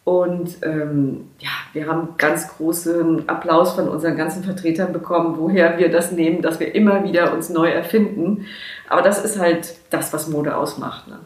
[0.04, 5.92] Und ähm, ja, wir haben ganz großen Applaus von unseren ganzen Vertretern bekommen, woher wir
[5.92, 8.48] das nehmen, dass wir immer wieder uns neu erfinden.
[8.90, 11.08] Aber das ist halt das, was Mode ausmacht.
[11.08, 11.20] Ne?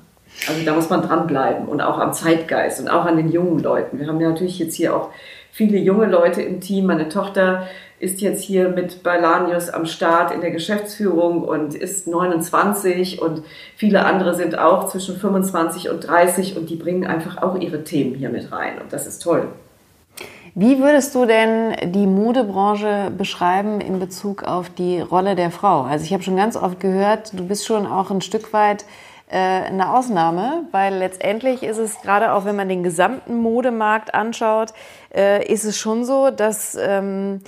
[0.48, 4.00] Also da muss man dranbleiben und auch am Zeitgeist und auch an den jungen Leuten.
[4.00, 5.10] Wir haben ja natürlich jetzt hier auch
[5.52, 6.88] viele junge Leute im Team.
[6.88, 7.68] Meine Tochter
[8.00, 13.42] ist jetzt hier mit Balanius am Start in der Geschäftsführung und ist 29 und
[13.76, 18.16] viele andere sind auch zwischen 25 und 30 und die bringen einfach auch ihre Themen
[18.16, 19.48] hier mit rein und das ist toll.
[20.58, 25.82] Wie würdest du denn die Modebranche beschreiben in Bezug auf die Rolle der Frau?
[25.82, 28.86] Also ich habe schon ganz oft gehört, du bist schon auch ein Stück weit
[29.34, 34.74] eine Ausnahme, weil letztendlich ist es gerade auch, wenn man den gesamten Modemarkt anschaut,
[35.14, 37.42] äh, ist es schon so, dass ähm,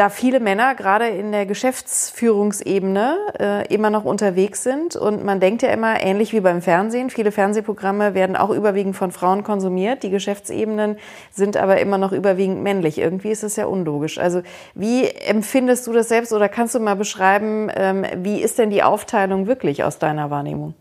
[0.00, 4.96] da viele Männer gerade in der Geschäftsführungsebene äh, immer noch unterwegs sind.
[4.96, 9.10] Und man denkt ja immer, ähnlich wie beim Fernsehen, viele Fernsehprogramme werden auch überwiegend von
[9.10, 10.02] Frauen konsumiert.
[10.02, 10.96] Die Geschäftsebenen
[11.30, 12.98] sind aber immer noch überwiegend männlich.
[12.98, 14.18] Irgendwie ist es ja unlogisch.
[14.18, 14.42] Also
[14.74, 18.82] wie empfindest du das selbst oder kannst du mal beschreiben, ähm, wie ist denn die
[18.82, 20.74] Aufteilung wirklich aus deiner Wahrnehmung?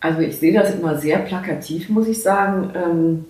[0.00, 2.70] Also ich sehe das immer sehr plakativ, muss ich sagen.
[2.74, 3.24] Ähm,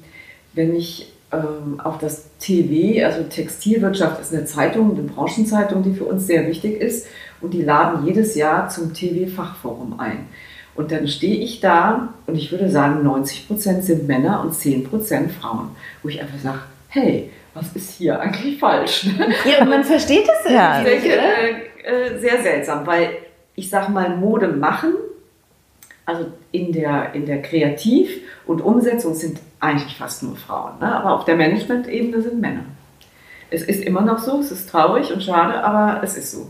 [0.52, 6.04] wenn ich ähm, auf das TW, also Textilwirtschaft ist eine Zeitung, eine Branchenzeitung, die für
[6.04, 7.06] uns sehr wichtig ist.
[7.40, 10.26] Und die laden jedes Jahr zum TW-Fachforum ein.
[10.74, 14.84] Und dann stehe ich da und ich würde sagen, 90 Prozent sind Männer und 10
[14.84, 15.70] Prozent Frauen.
[16.02, 19.08] Wo ich einfach sage, hey, was ist hier eigentlich falsch?
[19.44, 20.78] Ja, und man versteht es ja.
[20.78, 23.10] Ich denke, äh, äh, sehr seltsam, weil
[23.56, 24.94] ich sage mal, Mode machen
[26.06, 30.78] also in der, in der Kreativ- und Umsetzung sind eigentlich fast nur Frauen.
[30.80, 30.92] Ne?
[30.94, 32.64] Aber auf der Management-Ebene sind Männer.
[33.50, 36.46] Es ist immer noch so, es ist traurig und schade, aber es ist so.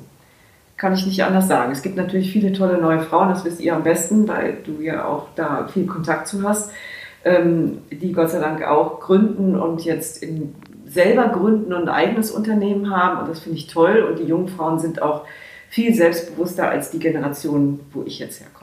[0.77, 1.73] Kann ich nicht anders sagen.
[1.73, 5.07] Es gibt natürlich viele tolle neue Frauen, das wisst ihr am besten, weil du ja
[5.07, 6.71] auch da viel Kontakt zu hast,
[7.25, 10.55] ähm, die Gott sei Dank auch gründen und jetzt in,
[10.87, 13.21] selber gründen und ein eigenes Unternehmen haben.
[13.21, 14.07] Und das finde ich toll.
[14.09, 15.25] Und die jungen Frauen sind auch
[15.69, 18.60] viel selbstbewusster als die Generation, wo ich jetzt herkomme.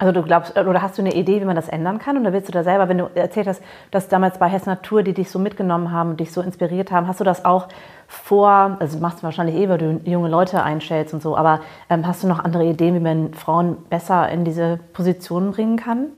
[0.00, 2.16] Also du glaubst, oder hast du eine Idee, wie man das ändern kann?
[2.16, 5.12] Oder willst du da selber, wenn du erzählt hast, dass damals bei Hess Natur, die
[5.12, 7.68] dich so mitgenommen haben, dich so inspiriert haben, hast du das auch
[8.08, 11.60] vor, also machst du wahrscheinlich eh, weil du junge Leute einstellst und so, aber
[11.90, 16.12] ähm, hast du noch andere Ideen, wie man Frauen besser in diese Position bringen kann?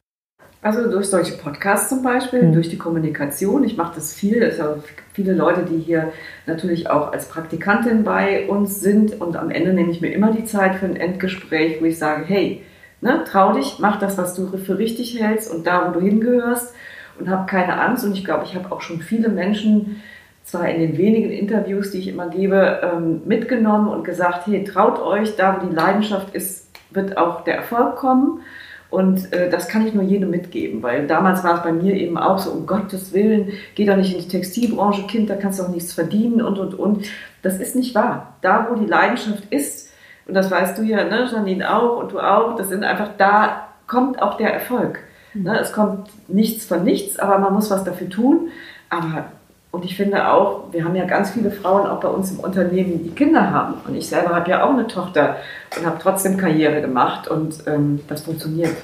[0.63, 2.53] Also durch solche Podcasts zum Beispiel, mhm.
[2.53, 3.65] durch die Kommunikation.
[3.65, 4.45] Ich mache das viel.
[4.45, 4.77] Es sind
[5.13, 6.13] viele Leute, die hier
[6.47, 9.21] natürlich auch als Praktikantin bei uns sind.
[9.21, 12.23] Und am Ende nehme ich mir immer die Zeit für ein Endgespräch, wo ich sage,
[12.27, 12.63] hey,
[13.03, 13.25] Ne?
[13.27, 16.73] Trau dich, mach das, was du für richtig hältst und da, wo du hingehörst
[17.19, 18.05] und hab keine Angst.
[18.05, 20.01] Und ich glaube, ich habe auch schon viele Menschen,
[20.45, 25.01] zwar in den wenigen Interviews, die ich immer gebe, ähm, mitgenommen und gesagt, hey, traut
[25.01, 28.41] euch, da wo die Leidenschaft ist, wird auch der Erfolg kommen.
[28.89, 32.19] Und äh, das kann ich nur jedem mitgeben, weil damals war es bei mir eben
[32.19, 35.65] auch so, um Gottes Willen, geh doch nicht in die Textilbranche, Kind, da kannst du
[35.65, 37.07] auch nichts verdienen und, und, und.
[37.41, 38.37] Das ist nicht wahr.
[38.43, 39.92] Da, wo die Leidenschaft ist,
[40.27, 43.69] und das weißt du ja, ne, Janine auch und du auch, das sind einfach, da
[43.87, 45.01] kommt auch der Erfolg.
[45.35, 45.45] Mhm.
[45.45, 48.49] Ne, es kommt nichts von nichts, aber man muss was dafür tun.
[48.91, 49.25] Aber,
[49.71, 53.03] und ich finde auch, wir haben ja ganz viele Frauen auch bei uns im Unternehmen,
[53.03, 53.75] die Kinder haben.
[53.87, 55.37] Und ich selber habe ja auch eine Tochter
[55.77, 58.77] und habe trotzdem Karriere gemacht und ähm, das funktioniert,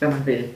[0.00, 0.50] wenn man will.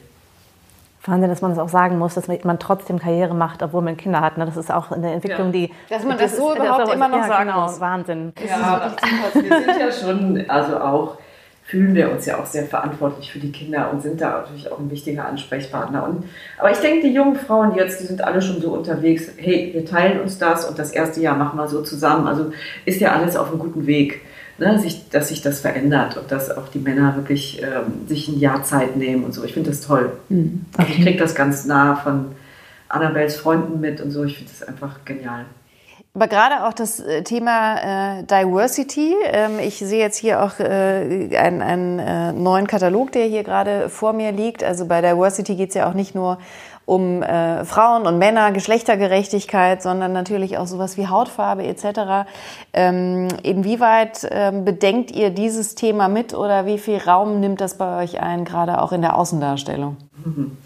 [1.08, 4.20] Wahnsinn, dass man das auch sagen muss, dass man trotzdem Karriere macht, obwohl man Kinder
[4.20, 4.38] hat.
[4.38, 4.46] Ne?
[4.46, 5.52] Das ist auch eine Entwicklung, ja.
[5.52, 5.70] die.
[5.88, 7.80] Dass man das, das so ist, überhaupt das immer noch ja, sagen genau, muss.
[7.80, 8.32] Wahnsinn.
[8.48, 8.92] Ja,
[9.34, 11.18] wir sind ja schon, also auch
[11.66, 14.78] fühlen wir uns ja auch sehr verantwortlich für die Kinder und sind da natürlich auch
[14.78, 16.04] ein wichtiger Ansprechpartner.
[16.04, 16.24] Und,
[16.58, 19.84] aber ich denke, die jungen Frauen jetzt, die sind alle schon so unterwegs, hey, wir
[19.84, 22.28] teilen uns das und das erste Jahr machen wir so zusammen.
[22.28, 22.52] Also
[22.84, 24.20] ist ja alles auf einem guten Weg,
[24.58, 28.38] ne, sich, dass sich das verändert und dass auch die Männer wirklich ähm, sich ein
[28.38, 29.44] Jahr Zeit nehmen und so.
[29.44, 30.12] Ich finde das toll.
[30.28, 30.66] Mhm.
[30.74, 30.82] Okay.
[30.82, 32.26] Also ich kriege das ganz nah von
[32.88, 34.24] Annabels Freunden mit und so.
[34.24, 35.44] Ich finde das einfach genial.
[36.16, 39.14] Aber gerade auch das äh, Thema äh, Diversity.
[39.26, 43.90] Ähm, ich sehe jetzt hier auch äh, einen, einen äh, neuen Katalog, der hier gerade
[43.90, 44.64] vor mir liegt.
[44.64, 46.38] Also bei Diversity geht es ja auch nicht nur
[46.87, 52.29] um äh, Frauen und Männer, Geschlechtergerechtigkeit, sondern natürlich auch sowas wie Hautfarbe etc.
[52.72, 58.03] Ähm, inwieweit ähm, bedenkt ihr dieses Thema mit oder wie viel Raum nimmt das bei
[58.03, 59.99] euch ein, gerade auch in der Außendarstellung?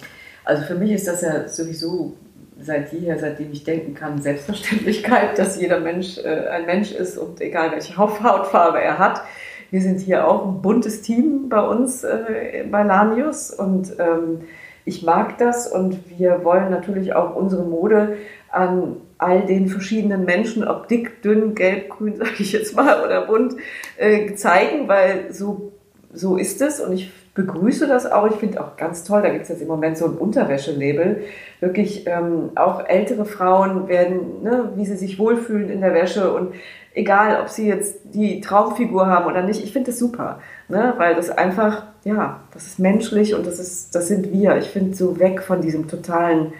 [0.43, 2.15] Also für mich ist das ja sowieso
[2.61, 7.41] seit jeher, seitdem ich denken kann, Selbstverständlichkeit, dass jeder Mensch äh, ein Mensch ist und
[7.41, 9.23] egal welche Hautfarbe er hat.
[9.71, 14.41] Wir sind hier auch ein buntes Team bei uns äh, bei Lanius und ähm,
[14.85, 18.17] ich mag das und wir wollen natürlich auch unsere Mode
[18.51, 23.27] an all den verschiedenen Menschen, ob dick, dünn, gelb, grün, sage ich jetzt mal, oder
[23.27, 23.57] bunt,
[23.97, 25.73] äh, zeigen, weil so,
[26.13, 26.81] so ist es.
[26.81, 28.27] Und ich begrüße das auch.
[28.29, 31.23] Ich finde auch ganz toll, da gibt es jetzt im Moment so ein Unterwäschelabel.
[31.61, 36.55] Wirklich ähm, auch ältere Frauen werden, ne, wie sie sich wohlfühlen in der Wäsche und
[36.95, 41.15] egal, ob sie jetzt die Traumfigur haben oder nicht, ich finde das super, ne, weil
[41.15, 44.57] das einfach, ja, das ist menschlich und das, ist, das sind wir.
[44.57, 46.53] Ich finde so weg von diesem totalen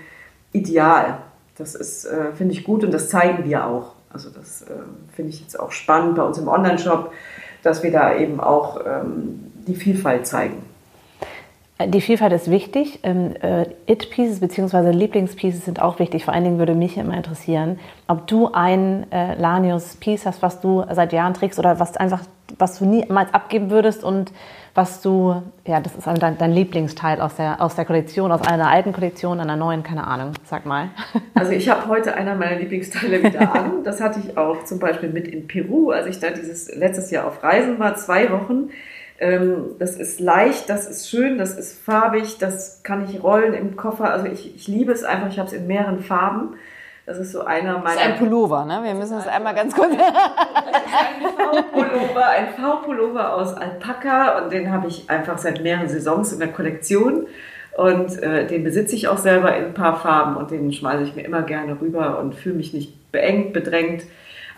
[0.53, 1.19] Ideal.
[1.57, 3.95] Das ist, äh, finde ich gut und das zeigen wir auch.
[4.13, 4.67] Also das äh,
[5.15, 7.13] finde ich jetzt auch spannend bei uns im Online-Shop,
[7.63, 10.63] dass wir da eben auch ähm, die Vielfalt zeigen.
[11.87, 13.01] Die Vielfalt ist wichtig.
[13.05, 14.91] Ähm, äh, It-Pieces bzw.
[14.91, 16.27] Lieblingspieces sind auch wichtig.
[16.27, 20.85] Vor allen Dingen würde mich immer interessieren, ob du ein äh, Lanius-Piece hast, was du
[20.91, 22.21] seit Jahren trägst oder was einfach,
[22.59, 24.31] was du niemals abgeben würdest und
[24.75, 28.69] was du, ja, das ist dein, dein Lieblingsteil aus der, aus der Kollektion, aus einer
[28.69, 30.91] alten Kollektion, einer neuen, keine Ahnung, sag mal.
[31.35, 33.83] Also ich habe heute einer meiner Lieblingsteile wieder an.
[33.83, 37.27] Das hatte ich auch zum Beispiel mit in Peru, als ich da dieses letztes Jahr
[37.27, 38.69] auf Reisen war, zwei Wochen
[39.79, 44.11] das ist leicht, das ist schön, das ist farbig, das kann ich rollen im Koffer.
[44.11, 46.55] Also ich, ich liebe es einfach, ich habe es in mehreren Farben.
[47.05, 47.85] Das ist so einer meiner.
[47.85, 48.81] Das ist ein Pullover, ne?
[48.83, 49.91] Wir müssen es einmal ganz kurz.
[49.91, 49.99] ein
[51.37, 56.53] V-Pullover, ein V-Pullover aus Alpaka und den habe ich einfach seit mehreren Saisons in der
[56.53, 57.27] Kollektion.
[57.77, 61.15] Und äh, den besitze ich auch selber in ein paar Farben und den schmeiße ich
[61.15, 64.05] mir immer gerne rüber und fühle mich nicht beengt, bedrängt.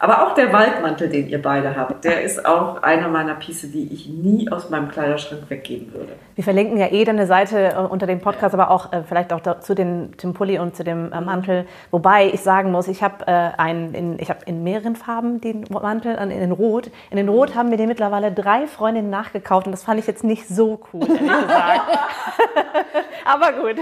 [0.02, 3.86] Aber auch der Waldmantel, den ihr beide habt, der ist auch einer meiner Pieces, die
[3.94, 6.14] ich nie aus meinem Kleiderschrank weggeben würde.
[6.34, 9.60] Wir verlinken ja eh deine Seite äh, unter dem Podcast, aber auch äh, vielleicht auch
[9.60, 11.66] zu dem, dem Pulli und zu dem äh, Mantel.
[11.92, 15.66] Wobei ich sagen muss, ich habe äh, einen in, ich hab in mehreren Farben den
[15.70, 16.90] Mantel, in den Rot.
[17.12, 20.24] In den Rot haben mir den mittlerweile drei Freundinnen nachgekauft und das fand ich jetzt
[20.24, 21.98] nicht so cool, ehrlich gesagt.
[23.24, 23.76] aber gut.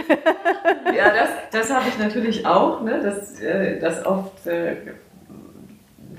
[0.95, 3.01] ja, das, das habe ich natürlich auch, ne?
[3.03, 4.77] das, äh, das oft äh,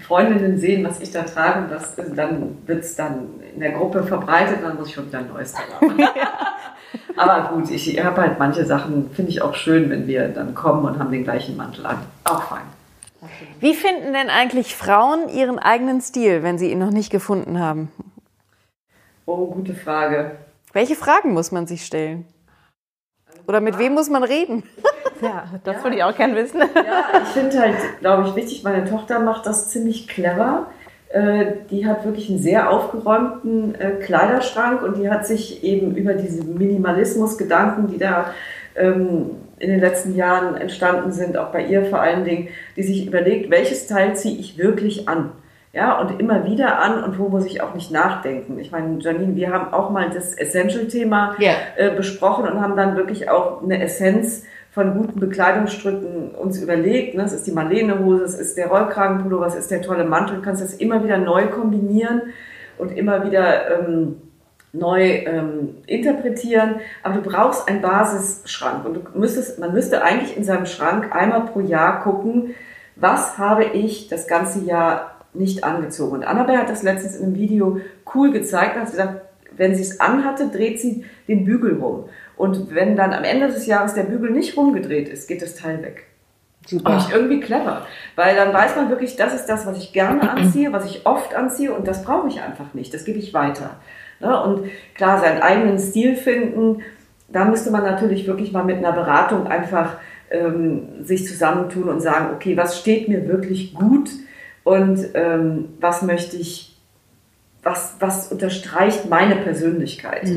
[0.02, 4.60] Freundinnen sehen, was ich da trage, das, dann wird es dann in der Gruppe verbreitet,
[4.64, 5.98] dann muss ich schon wieder ein neues haben.
[7.16, 10.86] Aber gut, ich habe halt manche Sachen, finde ich auch schön, wenn wir dann kommen
[10.86, 12.00] und haben den gleichen Mantel an.
[12.26, 12.64] Auch fein.
[13.60, 17.92] Wie finden denn eigentlich Frauen ihren eigenen Stil, wenn sie ihn noch nicht gefunden haben?
[19.26, 20.38] Oh, gute Frage.
[20.74, 22.26] Welche Fragen muss man sich stellen?
[23.48, 24.64] Oder mit wem muss man reden?
[25.22, 25.84] Ja, das ja.
[25.84, 26.60] würde ich auch gerne wissen.
[26.60, 30.68] Ja, ich finde halt, glaube ich, wichtig, meine Tochter macht das ziemlich clever.
[31.10, 36.14] Äh, die hat wirklich einen sehr aufgeräumten äh, Kleiderschrank und die hat sich eben über
[36.14, 38.34] diese Minimalismus-Gedanken, die da
[38.76, 43.06] ähm, in den letzten Jahren entstanden sind, auch bei ihr vor allen Dingen, die sich
[43.06, 45.32] überlegt, welches Teil ziehe ich wirklich an?
[45.74, 48.60] Ja, und immer wieder an und wo muss ich auch nicht nachdenken.
[48.60, 51.56] Ich meine, Janine, wir haben auch mal das Essential-Thema yeah.
[51.78, 57.16] äh, besprochen und haben dann wirklich auch eine Essenz von guten Bekleidungsstücken uns überlegt.
[57.16, 57.24] Ne?
[57.24, 60.38] Das ist die Marlene-Hose, es ist der Rollkragenpullover, es ist der tolle Mantel.
[60.38, 62.22] Du kannst das immer wieder neu kombinieren
[62.78, 64.16] und immer wieder ähm,
[64.74, 70.46] neu ähm, interpretieren, aber du brauchst einen Basisschrank und du müsstest, man müsste eigentlich in
[70.46, 72.56] seinem Schrank einmal pro Jahr gucken,
[72.96, 76.14] was habe ich das ganze Jahr nicht angezogen.
[76.14, 77.82] Und Annabelle hat das letztens in einem Video
[78.16, 79.22] cool gezeigt, hat gesagt,
[79.58, 82.06] wenn sie es anhatte, dreht sie den Bügel rum.
[82.42, 85.84] Und wenn dann am Ende des Jahres der Bügel nicht rumgedreht ist, geht das Teil
[85.84, 86.08] weg.
[86.66, 86.98] Super.
[86.98, 90.74] ich irgendwie clever, weil dann weiß man wirklich, das ist das, was ich gerne anziehe,
[90.74, 92.94] was ich oft anziehe und das brauche ich einfach nicht.
[92.96, 93.78] Das gebe ich weiter.
[94.20, 94.44] Ne?
[94.44, 96.82] Und klar, seinen eigenen Stil finden,
[97.30, 99.98] da müsste man natürlich wirklich mal mit einer Beratung einfach
[100.32, 104.10] ähm, sich zusammentun und sagen, okay, was steht mir wirklich gut
[104.64, 106.76] und ähm, was möchte ich,
[107.62, 110.28] was, was unterstreicht meine Persönlichkeit.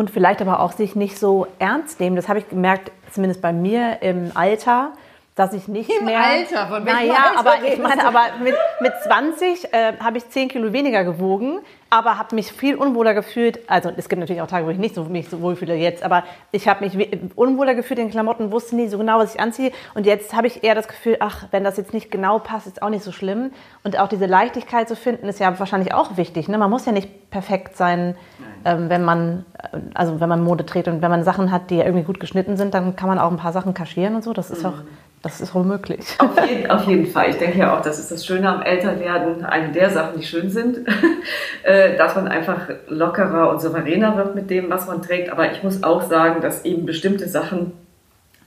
[0.00, 2.16] Und vielleicht aber auch sich nicht so ernst nehmen.
[2.16, 4.94] Das habe ich gemerkt, zumindest bei mir im Alter
[5.34, 6.20] dass ich nicht Im mehr.
[6.20, 10.28] Alter, von welchem naja, Alter aber ich meine, aber mit, mit 20 äh, habe ich
[10.28, 13.60] 10 Kilo weniger gewogen, aber habe mich viel unwohler gefühlt.
[13.68, 16.02] Also es gibt natürlich auch Tage, wo ich nicht so mich so wohl fühle jetzt,
[16.02, 19.72] aber ich habe mich unwohler gefühlt in Klamotten, wusste nie so genau, was ich anziehe.
[19.94, 22.82] Und jetzt habe ich eher das Gefühl, ach, wenn das jetzt nicht genau passt, ist
[22.82, 23.52] auch nicht so schlimm.
[23.82, 26.48] Und auch diese Leichtigkeit zu finden, ist ja wahrscheinlich auch wichtig.
[26.48, 26.58] Ne?
[26.58, 28.16] Man muss ja nicht perfekt sein,
[28.64, 29.46] ähm, wenn man
[29.94, 32.74] also wenn man Mode trägt und wenn man Sachen hat, die irgendwie gut geschnitten sind,
[32.74, 34.32] dann kann man auch ein paar Sachen kaschieren und so.
[34.32, 34.68] Das ist mhm.
[34.68, 34.74] auch
[35.22, 36.00] das ist wohl möglich.
[36.18, 37.30] Auf jeden, auf jeden Fall.
[37.30, 39.44] Ich denke ja auch, das ist das Schöne am Älterwerden.
[39.44, 40.78] Eine der Sachen, die schön sind,
[41.62, 45.30] äh, dass man einfach lockerer und souveräner wird mit dem, was man trägt.
[45.30, 47.72] Aber ich muss auch sagen, dass eben bestimmte Sachen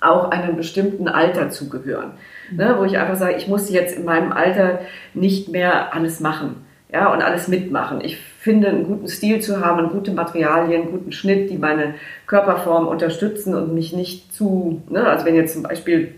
[0.02, 2.14] auch einem bestimmten Alter zugehören.
[2.52, 2.76] Ne?
[2.78, 4.80] Wo ich einfach sage, ich muss jetzt in meinem Alter
[5.14, 8.02] nicht mehr alles machen ja, und alles mitmachen.
[8.02, 11.94] Ich finde, einen guten Stil zu haben, gute Materialien, einen guten Schnitt, die meine
[12.28, 15.06] Körperform unterstützen und mich nicht zu, ne?
[15.06, 16.16] also wenn jetzt zum Beispiel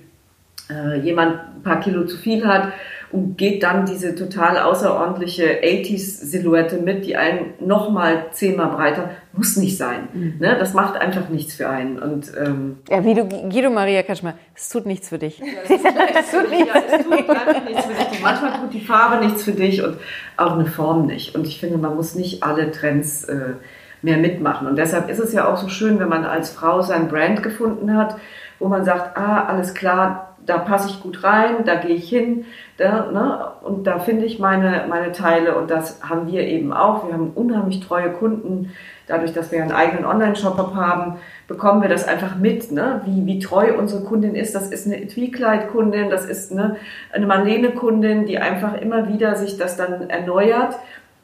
[0.70, 2.74] äh, jemand ein paar Kilo zu viel hat
[3.12, 9.78] und geht dann diese total außerordentliche 80s-Silhouette mit, die einen nochmal zehnmal breiter, muss nicht
[9.78, 10.10] sein.
[10.14, 10.36] Mhm.
[10.40, 10.58] Ne?
[10.60, 12.00] Das macht einfach nichts für einen.
[12.00, 15.40] Und, ähm, ja, wie du, Guido Maria Kaschmer, es tut nichts für dich.
[15.40, 18.22] Ja, es, tut nichts, ja, es tut nichts für dich.
[18.22, 19.98] manchmal tut die Farbe nichts für dich und
[20.36, 21.36] auch eine Form nicht.
[21.36, 23.54] Und ich finde, man muss nicht alle Trends äh,
[24.02, 24.68] mehr mitmachen.
[24.68, 27.96] Und deshalb ist es ja auch so schön, wenn man als Frau sein Brand gefunden
[27.96, 28.18] hat,
[28.60, 32.46] wo man sagt, ah, alles klar, da passe ich gut rein, da gehe ich hin
[32.78, 37.08] da, ne, und da finde ich meine, meine Teile und das haben wir eben auch.
[37.08, 38.74] Wir haben unheimlich treue Kunden.
[39.08, 43.02] Dadurch, dass wir einen eigenen Online-Shop haben, bekommen wir das einfach mit, ne?
[43.06, 44.56] wie, wie treu unsere Kundin ist.
[44.56, 46.78] Das ist eine Etui-Kleid-Kundin, das ist eine,
[47.14, 50.76] eine Marlene-Kundin, die einfach immer wieder sich das dann erneuert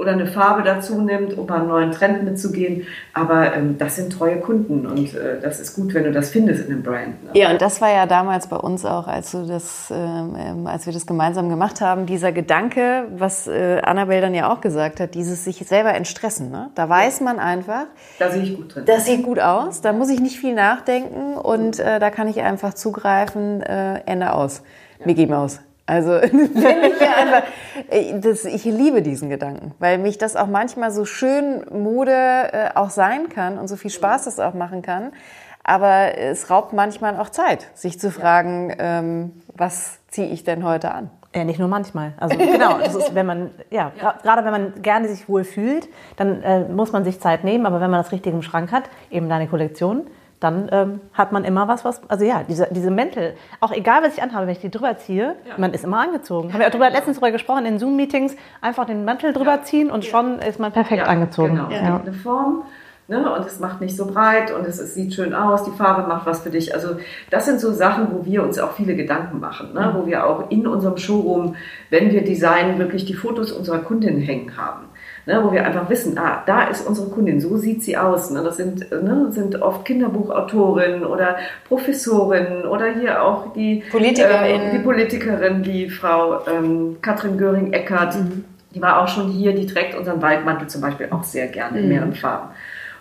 [0.01, 2.87] oder eine Farbe dazu nimmt, um einen neuen Trend mitzugehen.
[3.13, 6.65] Aber ähm, das sind treue Kunden und äh, das ist gut, wenn du das findest
[6.65, 7.23] in einem Brand.
[7.23, 7.29] Ne?
[7.33, 10.87] Ja, und das war ja damals bei uns auch, als, du das, ähm, ähm, als
[10.87, 15.13] wir das gemeinsam gemacht haben, dieser Gedanke, was äh, Annabelle dann ja auch gesagt hat,
[15.13, 16.49] dieses sich selber entstressen.
[16.49, 16.71] Ne?
[16.73, 17.85] Da weiß man einfach,
[18.17, 18.85] da sehe ich gut drin.
[18.87, 22.41] Das sieht gut aus, da muss ich nicht viel nachdenken und äh, da kann ich
[22.41, 24.63] einfach zugreifen, äh, Ende aus.
[24.99, 25.05] Ja.
[25.05, 25.59] Mickey Maus.
[25.91, 27.43] Also ich, einfach,
[27.89, 32.69] äh, das, ich liebe diesen Gedanken, weil mich das auch manchmal so schön Mode äh,
[32.75, 35.11] auch sein kann und so viel Spaß das auch machen kann.
[35.65, 40.93] Aber es raubt manchmal auch Zeit, sich zu fragen, ähm, was ziehe ich denn heute
[40.93, 41.09] an?
[41.35, 42.13] Ja, nicht nur manchmal.
[42.17, 44.15] Also genau, das ist, wenn man, ja, ja.
[44.23, 47.65] gerade wenn man gerne sich wohl fühlt, dann äh, muss man sich Zeit nehmen.
[47.65, 50.07] Aber wenn man das Richtige im Schrank hat, eben deine Kollektion,
[50.41, 54.15] dann ähm, hat man immer was, was, also ja, diese, diese Mäntel, auch egal, was
[54.17, 55.53] ich anhabe, wenn ich die drüber ziehe, ja.
[55.57, 56.51] man ist immer angezogen.
[56.51, 59.63] Haben wir auch drüber, letztens drüber gesprochen, in Zoom-Meetings, einfach den Mantel drüber ja.
[59.63, 61.55] ziehen und schon ist man perfekt angezogen.
[61.55, 62.01] Genau, ja.
[62.01, 62.63] eine Form.
[63.07, 66.07] Ne, und es macht nicht so breit und es, es, sieht schön aus, die Farbe
[66.07, 66.73] macht was für dich.
[66.73, 66.95] Also
[67.29, 69.99] das sind so Sachen, wo wir uns auch viele Gedanken machen, ne, mhm.
[69.99, 71.55] wo wir auch in unserem Showroom,
[71.89, 74.90] wenn wir designen, wirklich die Fotos unserer Kundinnen hängen haben
[75.25, 78.29] ne, wo wir einfach wissen, ah, da ist unsere Kundin, so sieht sie aus.
[78.31, 78.41] Ne?
[78.43, 84.79] Das sind, ne, sind oft Kinderbuchautorinnen oder Professorinnen oder hier auch die Politikerin, äh, die,
[84.79, 88.15] Politikerin, die Frau ähm, Katrin Göring-Eckert.
[88.15, 88.45] Mhm.
[88.73, 91.85] Die war auch schon hier, die trägt unseren Waldmantel zum Beispiel auch sehr gerne in
[91.85, 91.89] mhm.
[91.89, 92.49] mehreren Farben.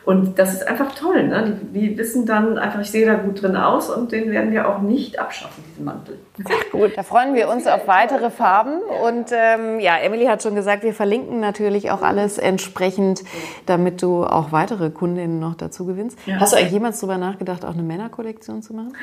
[0.05, 1.25] Und das ist einfach toll.
[1.25, 1.59] Ne?
[1.75, 4.69] Die, die, wissen dann einfach, ich sehe da gut drin aus und den werden wir
[4.69, 6.19] auch nicht abschaffen, diesen Mantel.
[6.39, 6.97] Sehr gut.
[6.97, 8.81] Da freuen wir uns auf weitere Farben.
[9.05, 13.23] Und ähm, ja, Emily hat schon gesagt, wir verlinken natürlich auch alles entsprechend,
[13.67, 16.19] damit du auch weitere Kundinnen noch dazu gewinnst.
[16.25, 16.41] Ja.
[16.41, 18.95] Hast du eigentlich jemals darüber nachgedacht, auch eine Männerkollektion zu machen?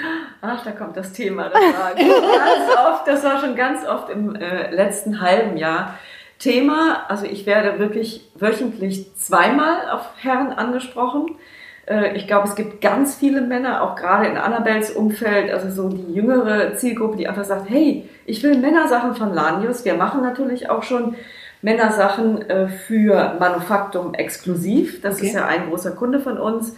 [0.42, 1.50] Ach, da kommt das Thema.
[1.50, 5.94] Das war ganz oft, das war schon ganz oft im äh, letzten halben Jahr
[6.40, 7.06] Thema.
[7.08, 11.36] Also ich werde wirklich wöchentlich zweimal auf Herren angesprochen.
[11.88, 15.90] Äh, ich glaube, es gibt ganz viele Männer, auch gerade in Annabels Umfeld, also so
[15.90, 19.86] die jüngere Zielgruppe, die einfach sagt, hey, ich will Männersachen von Lanius.
[19.86, 21.16] Wir machen natürlich auch schon
[21.62, 25.02] Männersachen äh, für Manufaktum exklusiv.
[25.02, 25.28] Das okay.
[25.28, 26.76] ist ja ein großer Kunde von uns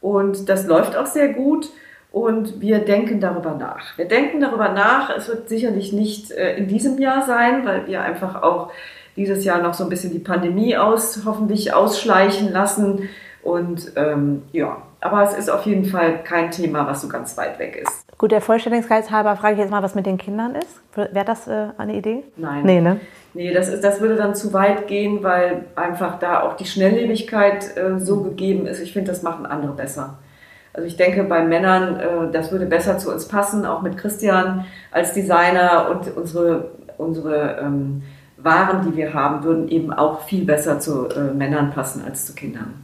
[0.00, 1.68] und das läuft auch sehr gut.
[2.10, 3.96] Und wir denken darüber nach.
[3.96, 5.08] Wir denken darüber nach.
[5.16, 8.70] Es wird sicherlich nicht äh, in diesem Jahr sein, weil wir einfach auch
[9.16, 13.08] dieses Jahr noch so ein bisschen die Pandemie aus, hoffentlich ausschleichen lassen.
[13.42, 17.58] Und ähm, ja, aber es ist auf jeden Fall kein Thema, was so ganz weit
[17.58, 18.04] weg ist.
[18.18, 20.80] Gut, der Vollständigkeit halber frage ich jetzt mal, was mit den Kindern ist.
[20.94, 22.22] Wäre das äh, eine Idee?
[22.36, 22.64] Nein.
[22.64, 23.00] Nee, ne?
[23.34, 27.76] Nee, das, ist, das würde dann zu weit gehen, weil einfach da auch die Schnelllebigkeit
[27.76, 28.80] äh, so gegeben ist.
[28.80, 30.18] Ich finde, das machen andere besser.
[30.74, 34.66] Also ich denke, bei Männern, äh, das würde besser zu uns passen, auch mit Christian
[34.90, 38.02] als Designer und unsere, unsere ähm,
[38.42, 42.34] Waren, die wir haben, würden eben auch viel besser zu äh, Männern passen als zu
[42.34, 42.82] Kindern.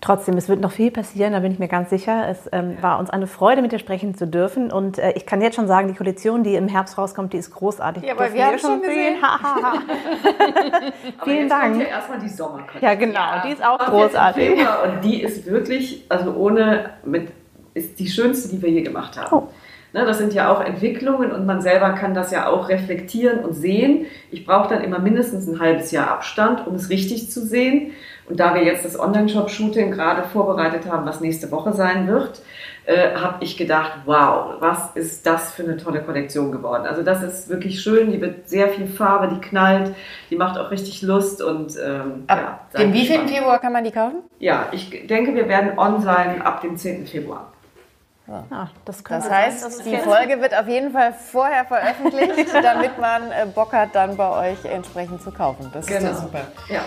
[0.00, 2.28] Trotzdem, es wird noch viel passieren, da bin ich mir ganz sicher.
[2.28, 4.70] Es ähm, war uns eine Freude, mit dir sprechen zu dürfen.
[4.70, 7.50] Und äh, ich kann jetzt schon sagen, die Kollektion, die im Herbst rauskommt, die ist
[7.50, 8.04] großartig.
[8.04, 9.16] Ja, aber wir haben schon gesehen.
[11.24, 11.72] Vielen Dank.
[11.72, 12.82] Kommt ja erstmal die Sommerkollektion.
[12.82, 14.50] Ja, genau, ja, die ist auch großartig.
[14.50, 17.32] Und die ist wirklich, also ohne, mit,
[17.74, 19.34] ist die schönste, die wir je gemacht haben.
[19.34, 19.48] Oh.
[19.94, 23.54] Ne, das sind ja auch Entwicklungen und man selber kann das ja auch reflektieren und
[23.54, 24.04] sehen.
[24.30, 27.92] Ich brauche dann immer mindestens ein halbes Jahr Abstand, um es richtig zu sehen.
[28.28, 32.42] Und da wir jetzt das Online-Shop-Shooting gerade vorbereitet haben, was nächste Woche sein wird,
[32.84, 36.86] äh, habe ich gedacht, wow, was ist das für eine tolle Kollektion geworden.
[36.86, 39.94] Also das ist wirklich schön, die wird sehr viel Farbe, die knallt,
[40.30, 43.90] die macht auch richtig Lust und ähm, ab ja, dem wievielten Februar kann man die
[43.92, 44.16] kaufen?
[44.38, 47.06] Ja, ich denke, wir werden on sein ab dem 10.
[47.06, 47.52] Februar.
[48.30, 53.30] Ah, das, das heißt, das die Folge wird auf jeden Fall vorher veröffentlicht, damit man
[53.32, 55.70] äh, Bock hat, dann bei euch entsprechend zu kaufen.
[55.72, 55.98] Das genau.
[55.98, 56.40] ist ja super.
[56.68, 56.80] Ja.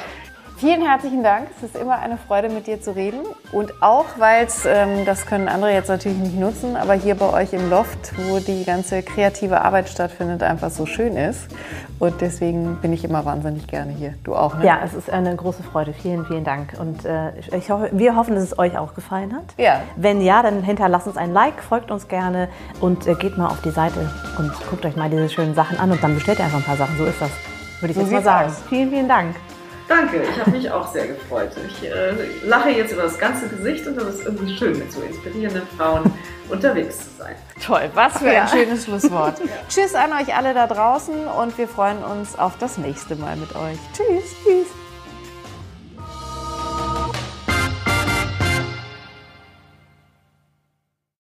[0.62, 1.48] Vielen herzlichen Dank.
[1.58, 3.22] Es ist immer eine Freude, mit dir zu reden.
[3.52, 7.34] Und auch, weil es, ähm, das können andere jetzt natürlich nicht nutzen, aber hier bei
[7.34, 11.48] euch im Loft, wo die ganze kreative Arbeit stattfindet, einfach so schön ist.
[11.98, 14.14] Und deswegen bin ich immer wahnsinnig gerne hier.
[14.24, 14.64] Du auch, ne?
[14.68, 15.94] Ja, es ist eine große Freude.
[15.94, 16.76] Vielen, vielen Dank.
[16.80, 19.56] Und äh, ich hoffe, wir hoffen, dass es euch auch gefallen hat.
[19.58, 19.82] Ja.
[19.96, 22.50] Wenn ja, dann hinterlasst uns ein Like, folgt uns gerne
[22.80, 25.90] und äh, geht mal auf die Seite und guckt euch mal diese schönen Sachen an
[25.90, 27.00] und dann bestellt ihr einfach ein paar Sachen.
[27.00, 27.32] So ist das,
[27.80, 28.50] würde ich so jetzt mal sagen.
[28.52, 28.62] Aus.
[28.70, 29.34] Vielen, vielen Dank.
[29.92, 31.52] Danke, ich habe mich auch sehr gefreut.
[31.68, 32.14] Ich äh,
[32.46, 36.10] lache jetzt über das ganze Gesicht und es ist irgendwie schön, mit so inspirierenden Frauen
[36.50, 37.36] unterwegs zu sein.
[37.62, 38.44] Toll, was für ja.
[38.44, 39.40] ein schönes Schlusswort.
[39.40, 39.46] ja.
[39.68, 43.54] Tschüss an euch alle da draußen und wir freuen uns auf das nächste Mal mit
[43.54, 43.78] euch.
[43.94, 44.81] Tschüss, tschüss.